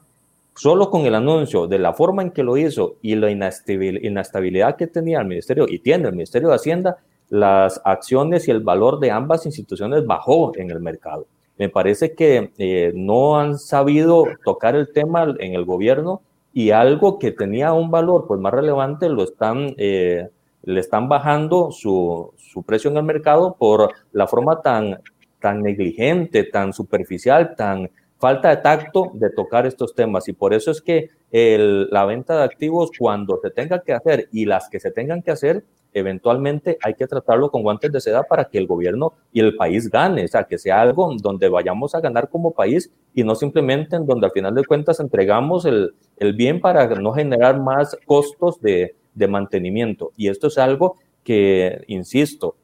[0.58, 4.88] solo con el anuncio de la forma en que lo hizo y la inestabilidad que
[4.88, 6.98] tenía el Ministerio y tiene el Ministerio de Hacienda,
[7.30, 11.28] las acciones y el valor de ambas instituciones bajó en el mercado.
[11.58, 16.22] Me parece que eh, no han sabido tocar el tema en el gobierno
[16.54, 20.28] y algo que tenía un valor pues más relevante lo están eh,
[20.64, 25.00] le están bajando su, su, precio en el mercado por la forma tan,
[25.40, 27.90] tan negligente, tan superficial, tan
[28.20, 30.28] falta de tacto de tocar estos temas.
[30.28, 34.30] Y por eso es que el, la venta de activos, cuando se tenga que hacer
[34.32, 35.64] y las que se tengan que hacer,
[35.94, 39.90] eventualmente hay que tratarlo con guantes de seda para que el gobierno y el país
[39.90, 43.96] gane, o sea, que sea algo donde vayamos a ganar como país y no simplemente
[43.96, 48.62] en donde al final de cuentas entregamos el, el bien para no generar más costos
[48.62, 50.12] de, de mantenimiento.
[50.16, 52.56] Y esto es algo que, insisto,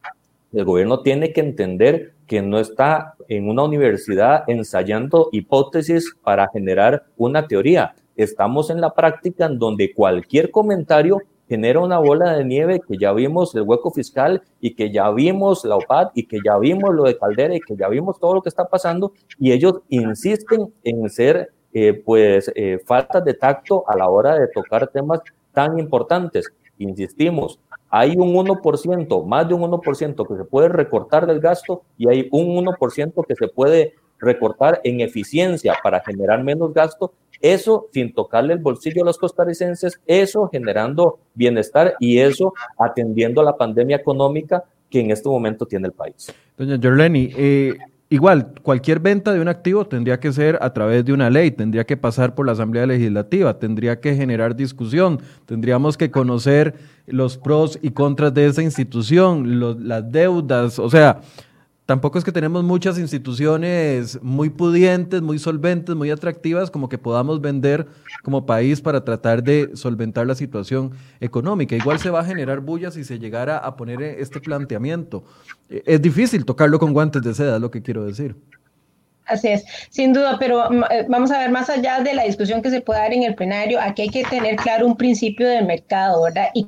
[0.53, 7.05] el gobierno tiene que entender que no está en una universidad ensayando hipótesis para generar
[7.17, 7.95] una teoría.
[8.15, 13.11] Estamos en la práctica en donde cualquier comentario genera una bola de nieve que ya
[13.13, 17.03] vimos el hueco fiscal y que ya vimos la OPAD y que ya vimos lo
[17.03, 21.09] de Caldera y que ya vimos todo lo que está pasando y ellos insisten en
[21.09, 25.21] ser eh, pues eh, faltas de tacto a la hora de tocar temas
[25.51, 26.51] tan importantes.
[26.77, 27.59] Insistimos,
[27.95, 32.27] hay un 1%, más de un 1% que se puede recortar del gasto y hay
[32.31, 38.53] un 1% que se puede recortar en eficiencia para generar menos gasto, eso sin tocarle
[38.53, 44.63] el bolsillo a los costarricenses, eso generando bienestar y eso atendiendo a la pandemia económica
[44.89, 46.33] que en este momento tiene el país.
[46.57, 47.77] Doña Jorleni, eh,
[48.13, 51.83] Igual, cualquier venta de un activo tendría que ser a través de una ley, tendría
[51.83, 56.75] que pasar por la Asamblea Legislativa, tendría que generar discusión, tendríamos que conocer
[57.07, 61.21] los pros y contras de esa institución, las deudas, o sea,
[61.85, 67.41] tampoco es que tenemos muchas instituciones muy pudientes, muy solventes, muy atractivas, como que podamos
[67.41, 67.87] vender
[68.23, 71.75] como país para tratar de solventar la situación económica.
[71.75, 75.23] Igual se va a generar bulla si se llegara a poner este planteamiento.
[75.69, 78.35] Es difícil tocarlo con guantes de seda, es lo que quiero decir.
[79.25, 82.61] Así es, sin duda, pero mm, eh, vamos a ver más allá de la discusión
[82.61, 85.65] que se puede dar en el plenario, aquí hay que tener claro un principio del
[85.65, 86.47] mercado, ¿verdad?
[86.53, 86.67] Y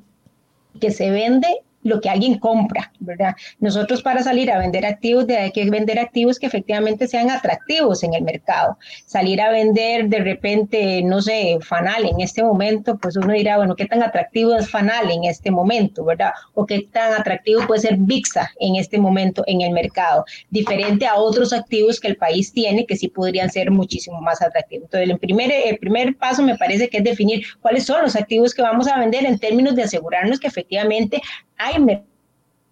[0.80, 1.48] que se vende
[1.86, 3.36] lo que alguien compra, ¿verdad?
[3.60, 8.16] Nosotros para salir a vender activos, hay que vender activos que efectivamente sean atractivos en
[8.16, 8.80] el mercado.
[9.06, 13.76] Salir a vender de repente, no sé, Fanal en este momento, pues uno dirá, bueno,
[13.76, 16.32] ¿qué tan atractivo es Fanal en este momento, ¿verdad?
[16.56, 21.16] O qué tan atractivo puede ser VIXA en este momento en el mercado, diferente a
[21.16, 24.86] otros activos que el país tiene que sí podrían ser muchísimo más atractivos.
[24.86, 28.56] Entonces, el primer, el primer paso me parece que es definir cuáles son los activos
[28.56, 31.22] que vamos a vender en términos de asegurarnos que efectivamente
[31.58, 32.04] hay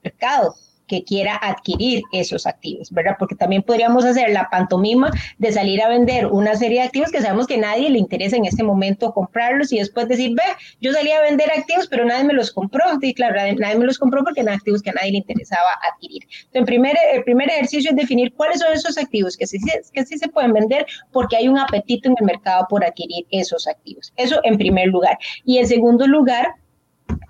[0.04, 0.56] mercado
[0.88, 3.16] que quiera adquirir esos activos, ¿verdad?
[3.18, 7.22] Porque también podríamos hacer la pantomima de salir a vender una serie de activos que
[7.22, 10.44] sabemos que nadie le interesa en este momento comprarlos y después decir, ve,
[10.82, 12.84] yo salí a vender activos, pero nadie me los compró.
[13.02, 16.24] Y claro, nadie me los compró porque eran activos que a nadie le interesaba adquirir.
[16.46, 19.58] Entonces, primer, el primer ejercicio es definir cuáles son esos activos que sí,
[19.94, 23.68] que sí se pueden vender porque hay un apetito en el mercado por adquirir esos
[23.68, 24.14] activos.
[24.18, 25.18] Eso en primer lugar.
[25.46, 26.54] Y en segundo lugar,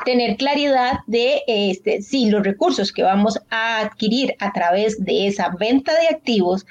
[0.05, 5.49] tener claridad de este, si los recursos que vamos a adquirir a través de esa
[5.49, 6.65] venta de activos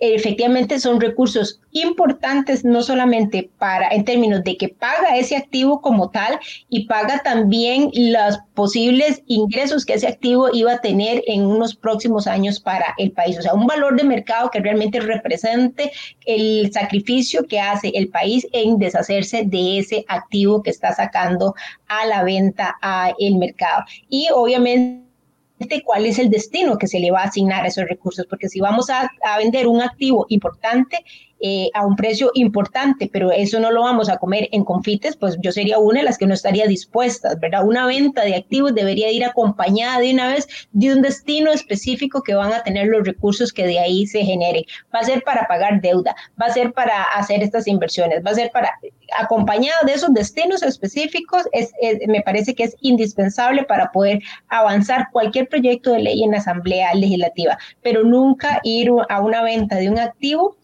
[0.00, 6.10] efectivamente son recursos importantes, no solamente para, en términos de que paga ese activo como
[6.10, 6.38] tal
[6.68, 12.26] y paga también los posibles ingresos que ese activo iba a tener en unos próximos
[12.26, 13.38] años para el país.
[13.38, 15.92] O sea, un valor de mercado que realmente represente
[16.26, 21.54] el sacrificio que hace el país en deshacerse de ese activo que está sacando
[21.88, 23.84] a la venta al mercado.
[24.08, 25.07] Y obviamente
[25.84, 28.60] cuál es el destino que se le va a asignar a esos recursos, porque si
[28.60, 31.04] vamos a, a vender un activo importante,
[31.40, 35.36] eh, a un precio importante, pero eso no lo vamos a comer en confites, pues
[35.40, 37.64] yo sería una de las que no estaría dispuesta, ¿verdad?
[37.64, 42.34] Una venta de activos debería ir acompañada de una vez de un destino específico que
[42.34, 44.64] van a tener los recursos que de ahí se generen.
[44.94, 48.34] Va a ser para pagar deuda, va a ser para hacer estas inversiones, va a
[48.34, 48.72] ser para
[49.16, 51.72] acompañado de esos destinos específicos, es,
[52.08, 56.92] me parece que es indispensable para poder avanzar cualquier proyecto de ley en la Asamblea
[56.94, 60.56] Legislativa, pero nunca ir a una venta de un activo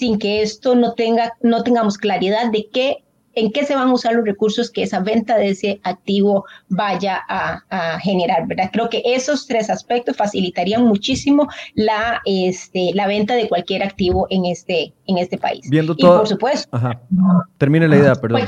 [0.00, 3.92] sin que esto no tenga, no tengamos claridad de qué, en qué se van a
[3.92, 8.70] usar los recursos que esa venta de ese activo vaya a, generar, ¿verdad?
[8.72, 14.46] Creo que esos tres aspectos facilitarían muchísimo la, este, la venta de cualquier activo en
[14.46, 15.68] este, en este país.
[15.68, 16.14] Viendo todo.
[16.14, 16.80] Y por supuesto.
[17.58, 18.46] Termine la idea, perdón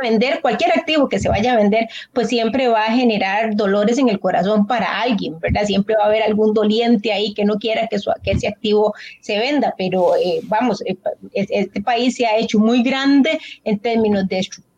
[0.00, 3.98] a vender, cualquier activo que se vaya a vender, pues siempre va a generar dolores
[3.98, 5.64] en el corazón para alguien, ¿verdad?
[5.64, 8.94] Siempre va a haber algún doliente ahí que no quiera que, su, que ese activo
[9.20, 10.96] se venda, pero eh, vamos, eh,
[11.32, 14.71] este país se ha hecho muy grande en términos de estructura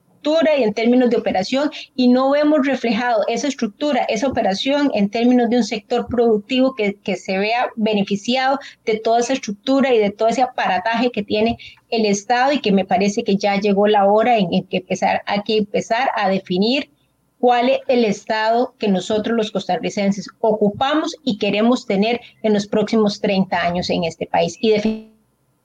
[0.59, 5.51] y en términos de operación y no vemos reflejado esa estructura, esa operación en términos
[5.51, 10.11] de un sector productivo que, que se vea beneficiado de toda esa estructura y de
[10.11, 11.59] todo ese aparataje que tiene
[11.91, 15.43] el Estado y que me parece que ya llegó la hora en, que empezar, hay
[15.43, 16.91] que empezar a definir
[17.39, 23.21] cuál es el Estado que nosotros los costarricenses ocupamos y queremos tener en los próximos
[23.21, 24.57] 30 años en este país.
[24.61, 24.71] Y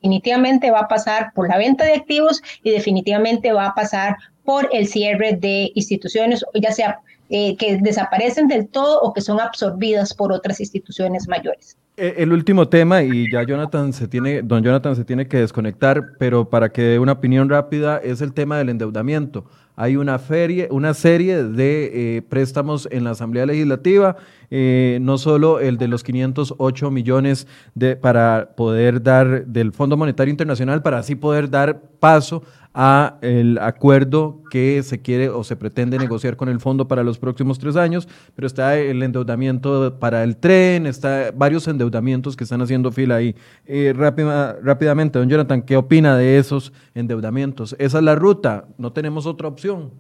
[0.02, 4.18] definitivamente va a pasar por la venta de activos y definitivamente va a pasar
[4.50, 9.40] por el cierre de instituciones, ya sea eh, que desaparecen del todo o que son
[9.40, 11.78] absorbidas por otras instituciones mayores.
[11.96, 16.14] E, el último tema, y ya Jonathan se tiene, don Jonathan se tiene que desconectar,
[16.18, 19.46] pero para que dé una opinión rápida, es el tema del endeudamiento.
[19.76, 24.18] Hay una, ferie, una serie de eh, préstamos en la Asamblea Legislativa,
[24.50, 27.46] eh, no solo el de los 508 millones
[27.76, 32.44] de, para poder dar del Fondo Monetario Internacional, para así poder dar paso
[32.82, 37.20] a el acuerdo que se quiere o se pretende negociar con el fondo para los
[37.20, 42.62] próximos tres años, pero está el endeudamiento para el tren, está varios endeudamientos que están
[42.62, 43.36] haciendo fila ahí.
[43.66, 47.76] Eh, rápidamente, don Jonathan, ¿qué opina de esos endeudamientos?
[47.80, 48.70] ¿Esa es la ruta?
[48.78, 49.92] ¿No tenemos otra opción?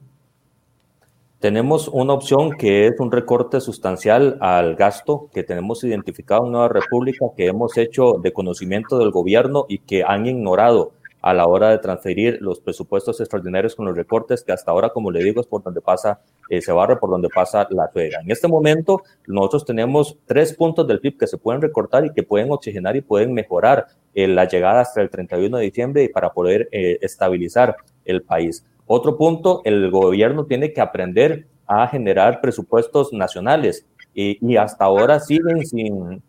[1.40, 6.70] Tenemos una opción que es un recorte sustancial al gasto que tenemos identificado en Nueva
[6.70, 11.70] República, que hemos hecho de conocimiento del gobierno y que han ignorado a la hora
[11.70, 15.48] de transferir los presupuestos extraordinarios con los recortes, que hasta ahora, como le digo, es
[15.48, 18.22] por donde pasa, eh, se por donde pasa la suegra.
[18.22, 22.24] En este momento, nosotros tenemos tres puntos del PIB que se pueden recortar y que
[22.24, 26.32] pueden oxigenar y pueden mejorar eh, la llegada hasta el 31 de diciembre y para
[26.32, 28.66] poder eh, estabilizar el país.
[28.88, 35.66] Otro punto, el gobierno tiene que aprender a generar presupuestos nacionales y hasta ahora siguen
[35.66, 36.22] sin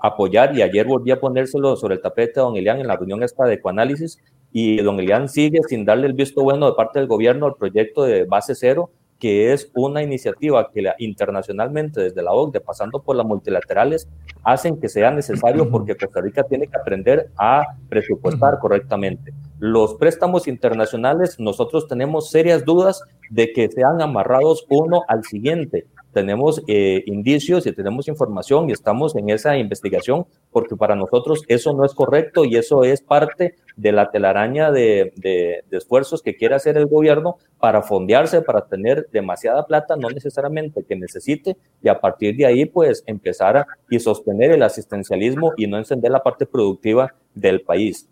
[0.00, 3.22] apoyar y ayer volví a ponérselo sobre el tapete a don Elian en la reunión
[3.22, 4.18] esta de ecoanálisis
[4.52, 8.02] y don Elian sigue sin darle el visto bueno de parte del gobierno al proyecto
[8.02, 13.26] de base cero, que es una iniciativa que internacionalmente desde la OCDE, pasando por las
[13.26, 14.08] multilaterales,
[14.44, 19.32] hacen que sea necesario porque Costa Rica tiene que aprender a presupuestar correctamente.
[19.58, 25.86] Los préstamos internacionales, nosotros tenemos serias dudas de que sean amarrados uno al siguiente
[26.18, 31.72] tenemos eh, indicios y tenemos información y estamos en esa investigación porque para nosotros eso
[31.74, 36.56] no es correcto y eso es parte de la telaraña de, de, esfuerzos que quiere
[36.56, 42.00] hacer el gobierno para fondearse, para tener demasiada plata, no necesariamente que necesite, y a
[42.00, 46.46] partir de ahí pues empezar a, y sostener el asistencialismo y no encender la parte
[46.46, 48.08] productiva del país.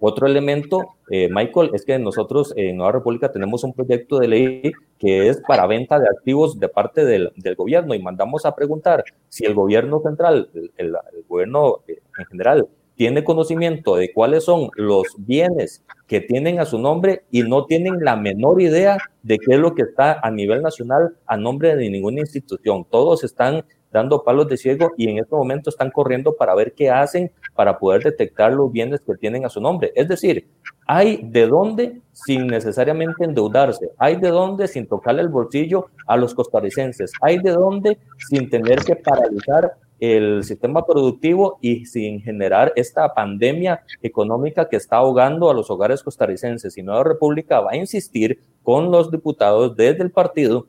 [0.00, 4.72] Otro elemento, eh, Michael, es que nosotros en Nueva República tenemos un proyecto de ley
[4.98, 9.44] que es para venta de activos de parte del, gobierno y mandamos a preguntar si
[9.44, 10.96] el gobierno central, el,
[11.28, 16.78] gobierno eh, en general, tiene conocimiento de cuáles son los bienes que tienen a su
[16.80, 20.62] nombre y no tienen la menor idea de qué es lo que está a nivel
[20.62, 22.84] nacional a nombre de ninguna institución.
[22.90, 26.90] Todos están dando palos de ciego y en este momento están corriendo para ver qué
[26.90, 29.92] hacen para poder detectar los bienes que tienen a su nombre.
[29.94, 30.48] Es decir,
[30.86, 36.34] hay de dónde sin necesariamente endeudarse, hay de dónde sin tocarle el bolsillo a los
[36.34, 43.12] costarricenses, hay de dónde sin tener que paralizar el sistema productivo y sin generar esta
[43.12, 46.76] pandemia económica que está ahogando a los hogares costarricenses.
[46.78, 50.66] Y Nueva República va a insistir con los diputados desde el partido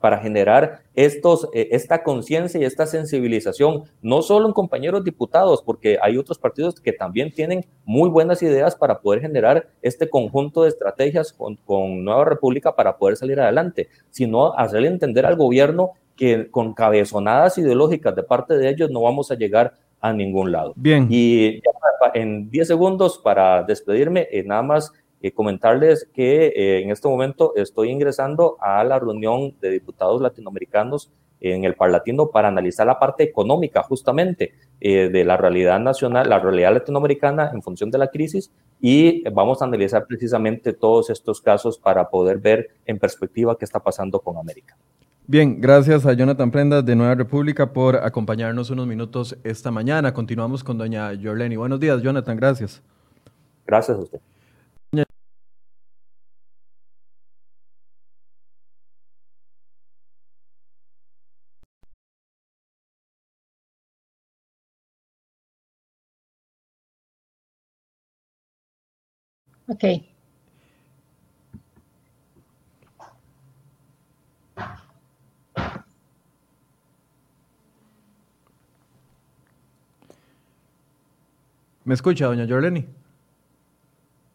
[0.00, 5.98] para generar estos, eh, esta conciencia y esta sensibilización, no solo en compañeros diputados, porque
[6.02, 10.68] hay otros partidos que también tienen muy buenas ideas para poder generar este conjunto de
[10.70, 16.50] estrategias con, con Nueva República para poder salir adelante, sino hacerle entender al gobierno que
[16.50, 20.72] con cabezonadas ideológicas de parte de ellos no vamos a llegar a ningún lado.
[20.76, 21.06] Bien.
[21.10, 21.60] Y
[22.14, 27.52] en 10 segundos para despedirme, eh, nada más eh, comentarles que eh, en este momento
[27.56, 31.10] estoy ingresando a la reunión de diputados latinoamericanos
[31.40, 36.38] en el Parlatino para analizar la parte económica justamente eh, de la realidad nacional, la
[36.38, 38.50] realidad latinoamericana en función de la crisis
[38.80, 43.80] y vamos a analizar precisamente todos estos casos para poder ver en perspectiva qué está
[43.80, 44.76] pasando con América.
[45.26, 50.14] Bien, gracias a Jonathan Prendas de Nueva República por acompañarnos unos minutos esta mañana.
[50.14, 51.56] Continuamos con doña Jorleni.
[51.56, 52.82] Buenos días, Jonathan, gracias.
[53.66, 54.20] Gracias a usted.
[69.68, 69.84] Ok.
[81.84, 82.84] ¿Me escucha, doña Jorleni?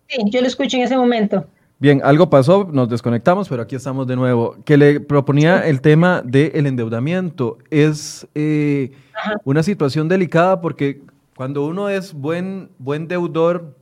[0.08, 1.46] Sí, yo lo escucho en ese momento.
[1.80, 4.56] Bien, algo pasó, nos desconectamos, pero aquí estamos de nuevo.
[4.66, 7.58] Que le proponía el tema del endeudamiento.
[7.70, 8.92] Es eh,
[9.44, 11.02] una situación delicada porque
[11.36, 13.76] cuando uno es buen, buen deudor,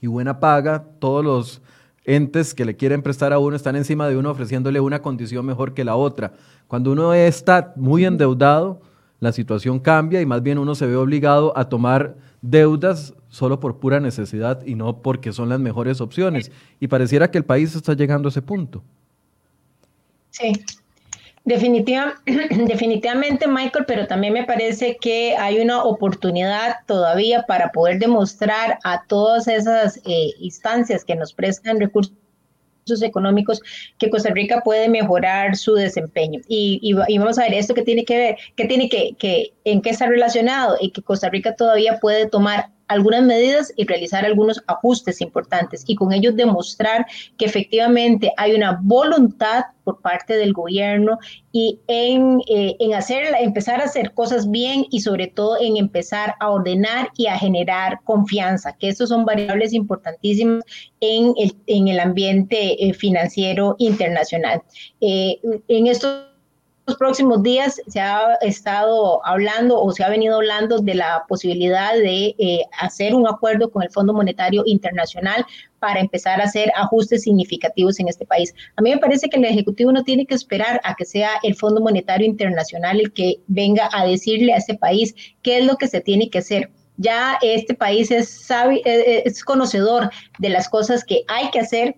[0.00, 1.62] y buena paga, todos los
[2.04, 5.74] entes que le quieren prestar a uno están encima de uno ofreciéndole una condición mejor
[5.74, 6.32] que la otra.
[6.68, 8.80] Cuando uno está muy endeudado,
[9.18, 13.78] la situación cambia y más bien uno se ve obligado a tomar deudas solo por
[13.78, 16.52] pura necesidad y no porque son las mejores opciones.
[16.80, 18.82] Y pareciera que el país está llegando a ese punto.
[20.30, 20.52] Sí,
[21.46, 22.20] Definitiva,
[22.66, 29.04] definitivamente, Michael, pero también me parece que hay una oportunidad todavía para poder demostrar a
[29.06, 32.16] todas esas eh, instancias que nos prestan recursos
[33.00, 33.62] económicos
[33.96, 36.40] que Costa Rica puede mejorar su desempeño.
[36.48, 39.90] Y, vamos a ver esto que tiene que ver, que tiene que, que, en qué
[39.90, 45.20] está relacionado y que Costa Rica todavía puede tomar algunas medidas y realizar algunos ajustes
[45.20, 47.06] importantes y con ellos demostrar
[47.36, 51.18] que efectivamente hay una voluntad por parte del gobierno
[51.52, 56.34] y en, eh, en hacer, empezar a hacer cosas bien y sobre todo en empezar
[56.40, 60.64] a ordenar y a generar confianza, que estos son variables importantísimas
[61.00, 64.62] en el, en el ambiente eh, financiero internacional.
[65.00, 66.35] Eh, en estos
[66.86, 71.94] los próximos días se ha estado hablando o se ha venido hablando de la posibilidad
[71.94, 75.44] de eh, hacer un acuerdo con el Fondo Monetario Internacional
[75.80, 78.54] para empezar a hacer ajustes significativos en este país.
[78.76, 81.56] A mí me parece que el Ejecutivo no tiene que esperar a que sea el
[81.56, 85.88] Fondo Monetario Internacional el que venga a decirle a ese país qué es lo que
[85.88, 91.24] se tiene que hacer ya este país es, sabe, es conocedor de las cosas que
[91.28, 91.96] hay que hacer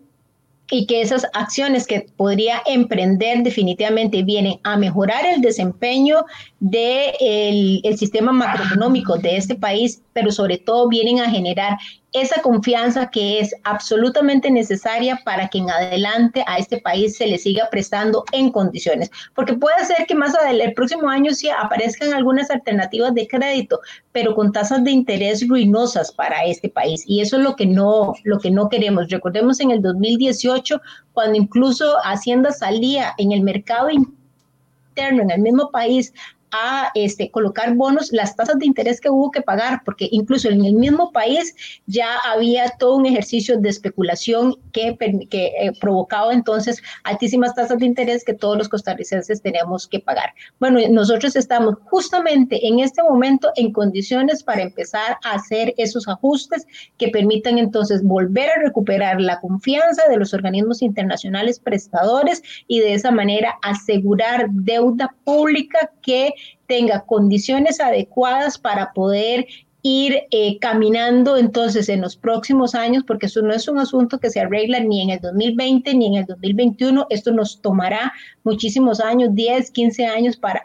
[0.70, 6.24] y que esas acciones que podría emprender definitivamente vienen a mejorar el desempeño
[6.60, 11.78] del el sistema macroeconómico de este país, pero sobre todo vienen a generar
[12.12, 17.38] esa confianza que es absolutamente necesaria para que en adelante a este país se le
[17.38, 19.10] siga prestando en condiciones.
[19.34, 23.80] Porque puede ser que más adelante, el próximo año sí aparezcan algunas alternativas de crédito,
[24.12, 27.04] pero con tasas de interés ruinosas para este país.
[27.06, 29.08] Y eso es lo que no, lo que no queremos.
[29.10, 30.80] Recordemos en el 2018,
[31.12, 36.12] cuando incluso Hacienda salía en el mercado interno, en el mismo país,
[36.50, 40.64] a este, colocar bonos, las tasas de interés que hubo que pagar, porque incluso en
[40.64, 41.54] el mismo país
[41.86, 48.24] ya había todo un ejercicio de especulación que, eh, provocaba entonces altísimas tasas de interés
[48.24, 50.32] que todos los costarricenses tenemos que pagar.
[50.58, 56.66] Bueno, nosotros estamos justamente en este momento en condiciones para empezar a hacer esos ajustes
[56.96, 62.94] que permitan entonces volver a recuperar la confianza de los organismos internacionales prestadores y de
[62.94, 66.32] esa manera asegurar deuda pública que
[66.66, 69.46] tenga condiciones adecuadas para poder
[69.82, 74.30] ir eh, caminando entonces en los próximos años, porque eso no es un asunto que
[74.30, 78.12] se arregla ni en el 2020 ni en el 2021, esto nos tomará
[78.44, 80.62] muchísimos años, 10, 15 años para,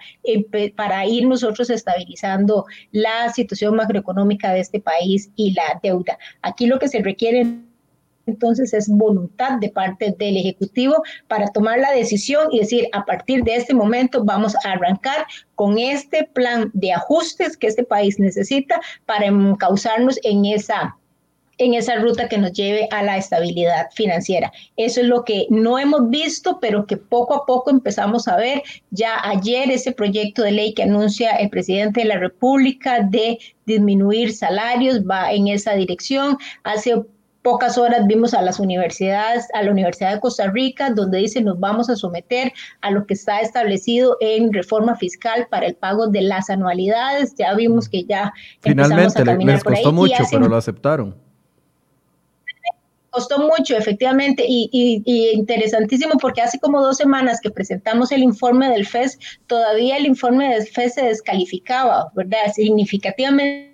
[0.76, 6.18] para ir nosotros estabilizando la situación macroeconómica de este país y la deuda.
[6.42, 7.46] Aquí lo que se requiere
[8.26, 13.44] entonces es voluntad de parte del Ejecutivo para tomar la decisión y decir, a partir
[13.44, 18.80] de este momento vamos a arrancar con este plan de ajustes que este país necesita
[19.06, 20.98] para encauzarnos en esa
[21.58, 24.52] en esa ruta que nos lleve a la estabilidad financiera.
[24.76, 28.64] Eso es lo que no hemos visto, pero que poco a poco empezamos a ver.
[28.90, 34.34] Ya ayer ese proyecto de ley que anuncia el presidente de la República de disminuir
[34.34, 36.38] salarios va en esa dirección.
[36.64, 37.04] Hace
[37.44, 41.60] pocas horas vimos a las universidades, a la Universidad de Costa Rica, donde dice nos
[41.60, 46.22] vamos a someter a lo que está establecido en reforma fiscal para el pago de
[46.22, 47.36] las anualidades.
[47.36, 51.16] Ya vimos que ya finalmente a les costó mucho, pero lo aceptaron.
[53.10, 55.04] Costó mucho, efectivamente, y,
[55.36, 60.52] interesantísimo porque hace como dos semanas que presentamos el informe del FES, todavía el informe
[60.52, 62.52] del FES se descalificaba, ¿verdad?
[62.56, 63.73] Significativamente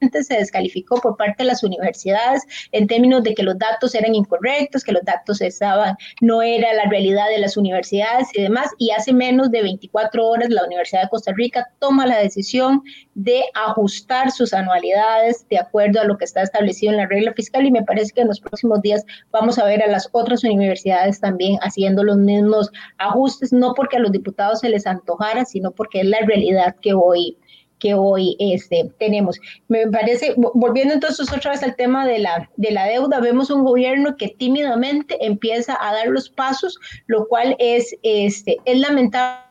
[0.00, 2.42] se descalificó por parte de las universidades
[2.72, 6.88] en términos de que los datos eran incorrectos, que los datos estaban, no era la
[6.88, 8.70] realidad de las universidades y demás.
[8.78, 12.82] Y hace menos de 24 horas la Universidad de Costa Rica toma la decisión
[13.14, 17.66] de ajustar sus anualidades de acuerdo a lo que está establecido en la regla fiscal
[17.66, 21.20] y me parece que en los próximos días vamos a ver a las otras universidades
[21.20, 26.00] también haciendo los mismos ajustes, no porque a los diputados se les antojara, sino porque
[26.00, 27.36] es la realidad que hoy
[27.78, 29.40] que hoy este, tenemos.
[29.68, 33.64] Me parece, volviendo entonces otra vez al tema de la, de la deuda, vemos un
[33.64, 39.48] gobierno que tímidamente empieza a dar los pasos, lo cual es, este, es lamentable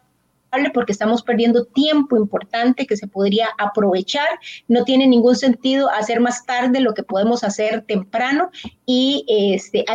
[0.73, 4.27] porque estamos perdiendo tiempo importante que se podría aprovechar.
[4.67, 8.49] No tiene ningún sentido hacer más tarde lo que podemos hacer temprano
[8.85, 9.85] y este,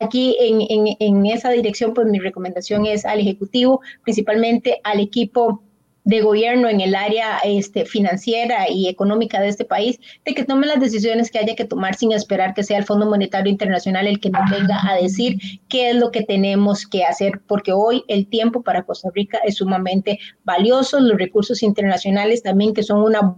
[0.00, 5.62] aquí en, en, en esa dirección, pues mi recomendación es al Ejecutivo, principalmente al equipo
[6.04, 10.66] de gobierno en el área este, financiera y económica de este país, de que tome
[10.66, 14.20] las decisiones que haya que tomar sin esperar que sea el Fondo Monetario Internacional el
[14.20, 15.38] que nos venga a decir
[15.68, 19.56] qué es lo que tenemos que hacer, porque hoy el tiempo para Costa Rica es
[19.56, 23.36] sumamente valioso, los recursos internacionales también que son una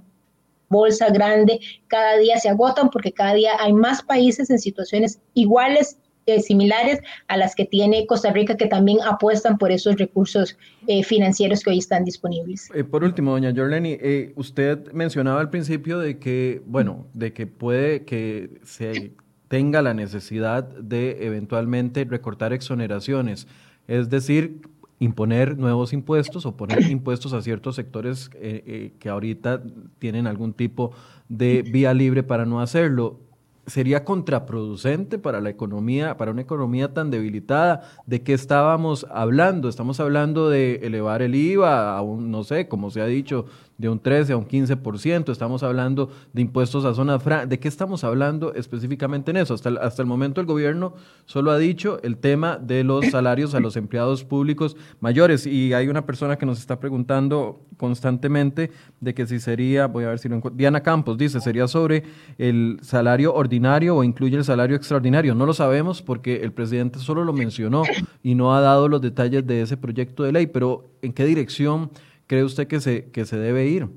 [0.69, 5.99] bolsa grande, cada día se agotan porque cada día hay más países en situaciones iguales
[6.27, 10.57] eh, similares a las que tiene Costa Rica, que también apuestan por esos recursos
[10.87, 12.71] eh, financieros que hoy están disponibles.
[12.75, 13.99] Eh, por último, doña Jorleni,
[14.35, 19.13] usted mencionaba al principio de que, bueno, de que puede que se
[19.49, 23.47] tenga la necesidad de eventualmente recortar exoneraciones,
[23.87, 24.63] es decir,
[25.01, 29.63] imponer nuevos impuestos o poner impuestos a ciertos sectores que ahorita
[29.99, 30.93] tienen algún tipo
[31.29, 33.21] de vía libre para no hacerlo
[33.67, 37.83] sería contraproducente para la economía, para una economía tan debilitada.
[38.07, 39.69] ¿De qué estábamos hablando?
[39.69, 43.47] Estamos hablando de elevar el IVA a un, no sé, como se ha dicho,
[43.79, 47.69] de un 13 a un 15%, estamos hablando de impuestos a zonas francas, ¿de qué
[47.69, 49.55] estamos hablando específicamente en eso?
[49.55, 50.95] Hasta el, hasta el momento el gobierno
[51.25, 55.89] solo ha dicho el tema de los salarios a los empleados públicos mayores y hay
[55.89, 58.71] una persona que nos está preguntando constantemente
[59.01, 62.05] de que si sería, voy a ver si lo encuentro, Diana Campos dice, sería sobre
[62.39, 65.35] el salario ordinario o incluye el salario extraordinario.
[65.35, 67.83] No lo sabemos porque el presidente solo lo mencionó
[68.23, 71.91] y no ha dado los detalles de ese proyecto de ley, pero ¿en qué dirección?
[72.27, 73.89] Cree usted que se, que se debe ir?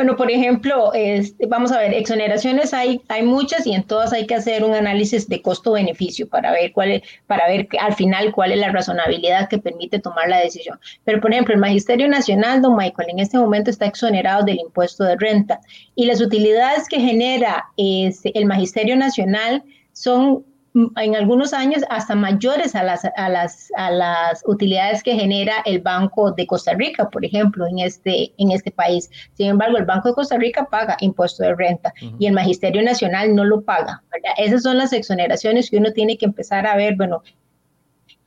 [0.00, 4.26] Bueno, por ejemplo, este, vamos a ver, exoneraciones hay, hay muchas y en todas hay
[4.26, 8.52] que hacer un análisis de costo-beneficio para ver cuál es, para ver al final cuál
[8.52, 10.80] es la razonabilidad que permite tomar la decisión.
[11.04, 15.04] Pero, por ejemplo, el Magisterio Nacional, don Michael, en este momento está exonerado del impuesto
[15.04, 15.60] de renta
[15.94, 22.74] y las utilidades que genera este, el Magisterio Nacional son en algunos años hasta mayores
[22.74, 27.24] a las, a, las, a las utilidades que genera el Banco de Costa Rica, por
[27.24, 29.10] ejemplo, en este, en este país.
[29.34, 33.34] Sin embargo, el Banco de Costa Rica paga impuesto de renta y el Magisterio Nacional
[33.34, 34.02] no lo paga.
[34.36, 37.22] Esas son las exoneraciones que uno tiene que empezar a ver, bueno,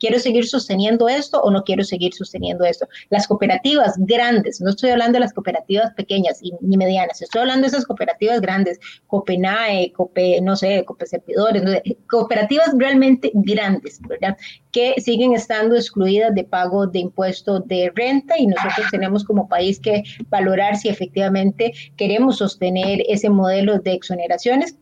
[0.04, 2.86] ¿Quiero seguir sosteniendo esto o no quiero seguir sosteniendo esto?
[3.08, 7.62] Las cooperativas grandes, no estoy hablando de las cooperativas pequeñas y, ni medianas, estoy hablando
[7.62, 11.62] de esas cooperativas grandes, Copenae, Cope, no sé, Cope Servidores,
[12.10, 14.36] cooperativas realmente grandes, ¿verdad?
[14.72, 19.80] Que siguen estando excluidas de pago de impuestos de renta y nosotros tenemos como país
[19.80, 24.76] que valorar si efectivamente queremos sostener ese modelo de exoneraciones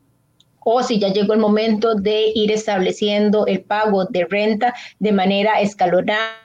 [0.65, 5.61] o si ya llegó el momento de ir estableciendo el pago de renta de manera
[5.61, 6.43] escalonada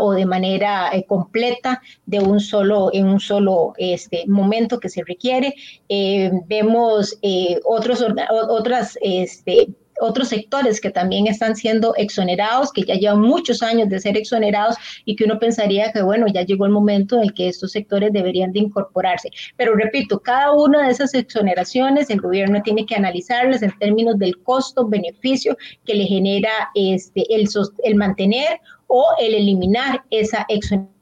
[0.00, 5.02] o de manera eh, completa de un solo en un solo este momento que se
[5.04, 5.54] requiere.
[5.88, 9.68] Eh, vemos eh, otros otras este
[10.00, 14.76] otros sectores que también están siendo exonerados, que ya llevan muchos años de ser exonerados
[15.04, 18.12] y que uno pensaría que, bueno, ya llegó el momento en el que estos sectores
[18.12, 19.30] deberían de incorporarse.
[19.56, 24.42] Pero repito, cada una de esas exoneraciones el gobierno tiene que analizarlas en términos del
[24.42, 27.48] costo-beneficio que le genera este, el,
[27.84, 30.97] el mantener o el eliminar esa exoneración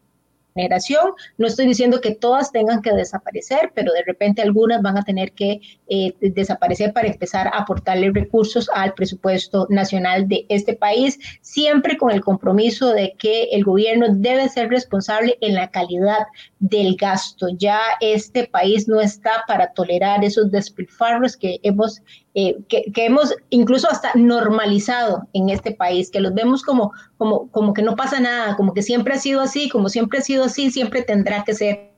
[0.57, 1.13] generación.
[1.39, 5.33] No estoy diciendo que todas tengan que desaparecer, pero de repente algunas van a tener
[5.33, 11.97] que eh, desaparecer para empezar a aportarle recursos al presupuesto nacional de este país, siempre
[11.97, 16.27] con el compromiso de que el gobierno debe ser responsable en la calidad
[16.59, 17.49] del gasto.
[17.57, 22.01] Ya este país no está para tolerar esos despilfarros que hemos
[22.39, 27.73] eh, que, hemos incluso hasta normalizado en este país, que los vemos como, como, como
[27.73, 30.71] que no pasa nada, como que siempre ha sido así, como siempre ha sido así,
[30.71, 31.93] siempre tendrá que ser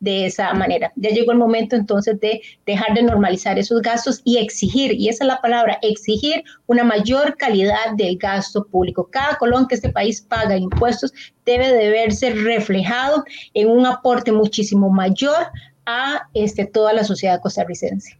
[0.00, 0.92] de esa manera.
[0.96, 5.24] Ya llegó el momento entonces de dejar de normalizar esos gastos y exigir, y esa
[5.24, 9.08] es la palabra, exigir una mayor calidad del gasto público.
[9.10, 11.14] Cada colón que este país paga impuestos
[11.46, 13.24] debe de verse reflejado
[13.54, 15.46] en un aporte muchísimo mayor
[15.86, 18.18] a este, toda la sociedad costarricense.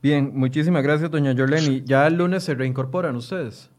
[0.00, 1.82] Bien, muchísimas gracias, doña Yoleni.
[1.84, 3.70] ¿Ya el lunes se reincorporan ustedes?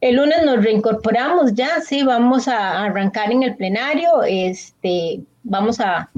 [0.00, 6.10] El lunes nos reincorporamos ya, sí, vamos a arrancar en el plenario, este, vamos a,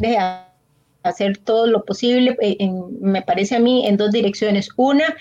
[1.02, 4.70] hacer todo lo posible, eh, me parece a mí, en dos direcciones.
[4.76, 5.14] Una,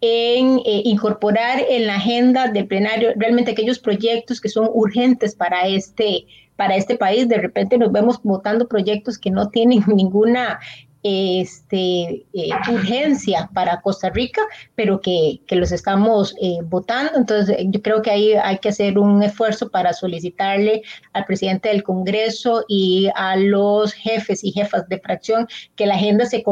[0.00, 5.66] en eh, incorporar en la agenda del plenario realmente aquellos proyectos que son urgentes para
[5.66, 6.26] este,
[6.56, 7.28] para este país.
[7.28, 10.60] De repente nos vemos votando proyectos que no tienen ninguna
[11.02, 14.42] este, eh, urgencia para Costa Rica,
[14.74, 17.12] pero que, los estamos eh, votando.
[17.16, 20.82] Entonces, yo creo que ahí hay que hacer un esfuerzo para solicitarle
[21.12, 26.26] al presidente del Congreso y a los jefes y jefas de fracción que la agenda
[26.26, 26.42] se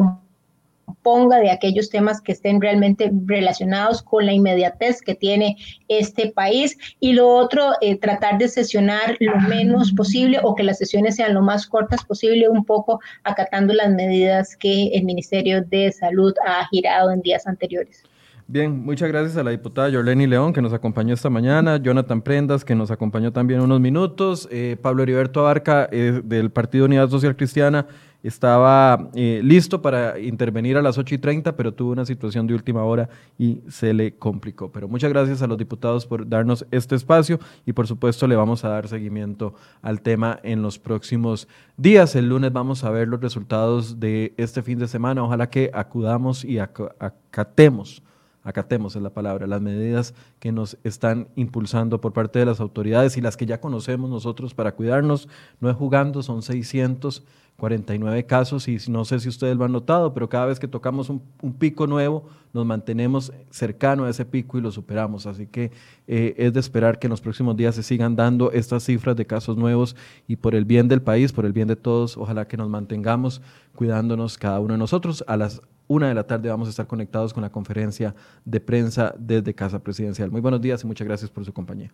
[1.06, 6.76] ponga de aquellos temas que estén realmente relacionados con la inmediatez que tiene este país
[6.98, 11.34] y lo otro, eh, tratar de sesionar lo menos posible o que las sesiones sean
[11.34, 16.66] lo más cortas posible, un poco acatando las medidas que el Ministerio de Salud ha
[16.70, 18.02] girado en días anteriores.
[18.48, 22.64] Bien, muchas gracias a la diputada Yoleni León que nos acompañó esta mañana, Jonathan Prendas
[22.64, 27.36] que nos acompañó también unos minutos, eh, Pablo Heriberto Abarca eh, del Partido Unidad Social
[27.36, 27.86] Cristiana
[28.26, 32.54] estaba eh, listo para intervenir a las 8 y 30, pero tuvo una situación de
[32.54, 33.08] última hora
[33.38, 34.70] y se le complicó.
[34.72, 38.64] Pero muchas gracias a los diputados por darnos este espacio y por supuesto le vamos
[38.64, 42.16] a dar seguimiento al tema en los próximos días.
[42.16, 45.22] El lunes vamos a ver los resultados de este fin de semana.
[45.22, 48.02] Ojalá que acudamos y acatemos
[48.46, 53.16] acatemos es la palabra, las medidas que nos están impulsando por parte de las autoridades
[53.16, 55.28] y las que ya conocemos nosotros para cuidarnos.
[55.60, 57.24] No es jugando, son 600
[57.56, 61.08] 49 casos y no sé si ustedes lo han notado, pero cada vez que tocamos
[61.08, 61.22] un,
[61.58, 65.26] pico nuevo nos mantenemos cercano a ese pico y lo superamos.
[65.26, 65.70] Así que
[66.06, 69.26] eh, es de esperar que en los próximos días se sigan dando estas cifras de
[69.26, 69.96] casos nuevos
[70.26, 73.40] y por el bien del país, por el bien de todos, ojalá que nos mantengamos
[73.74, 75.24] cuidándonos cada uno de nosotros.
[75.26, 79.14] A las una de la tarde vamos a estar conectados con la conferencia de prensa
[79.18, 80.30] desde Casa Presidencial.
[80.30, 81.92] Muy buenos días y muchas gracias por su compañía.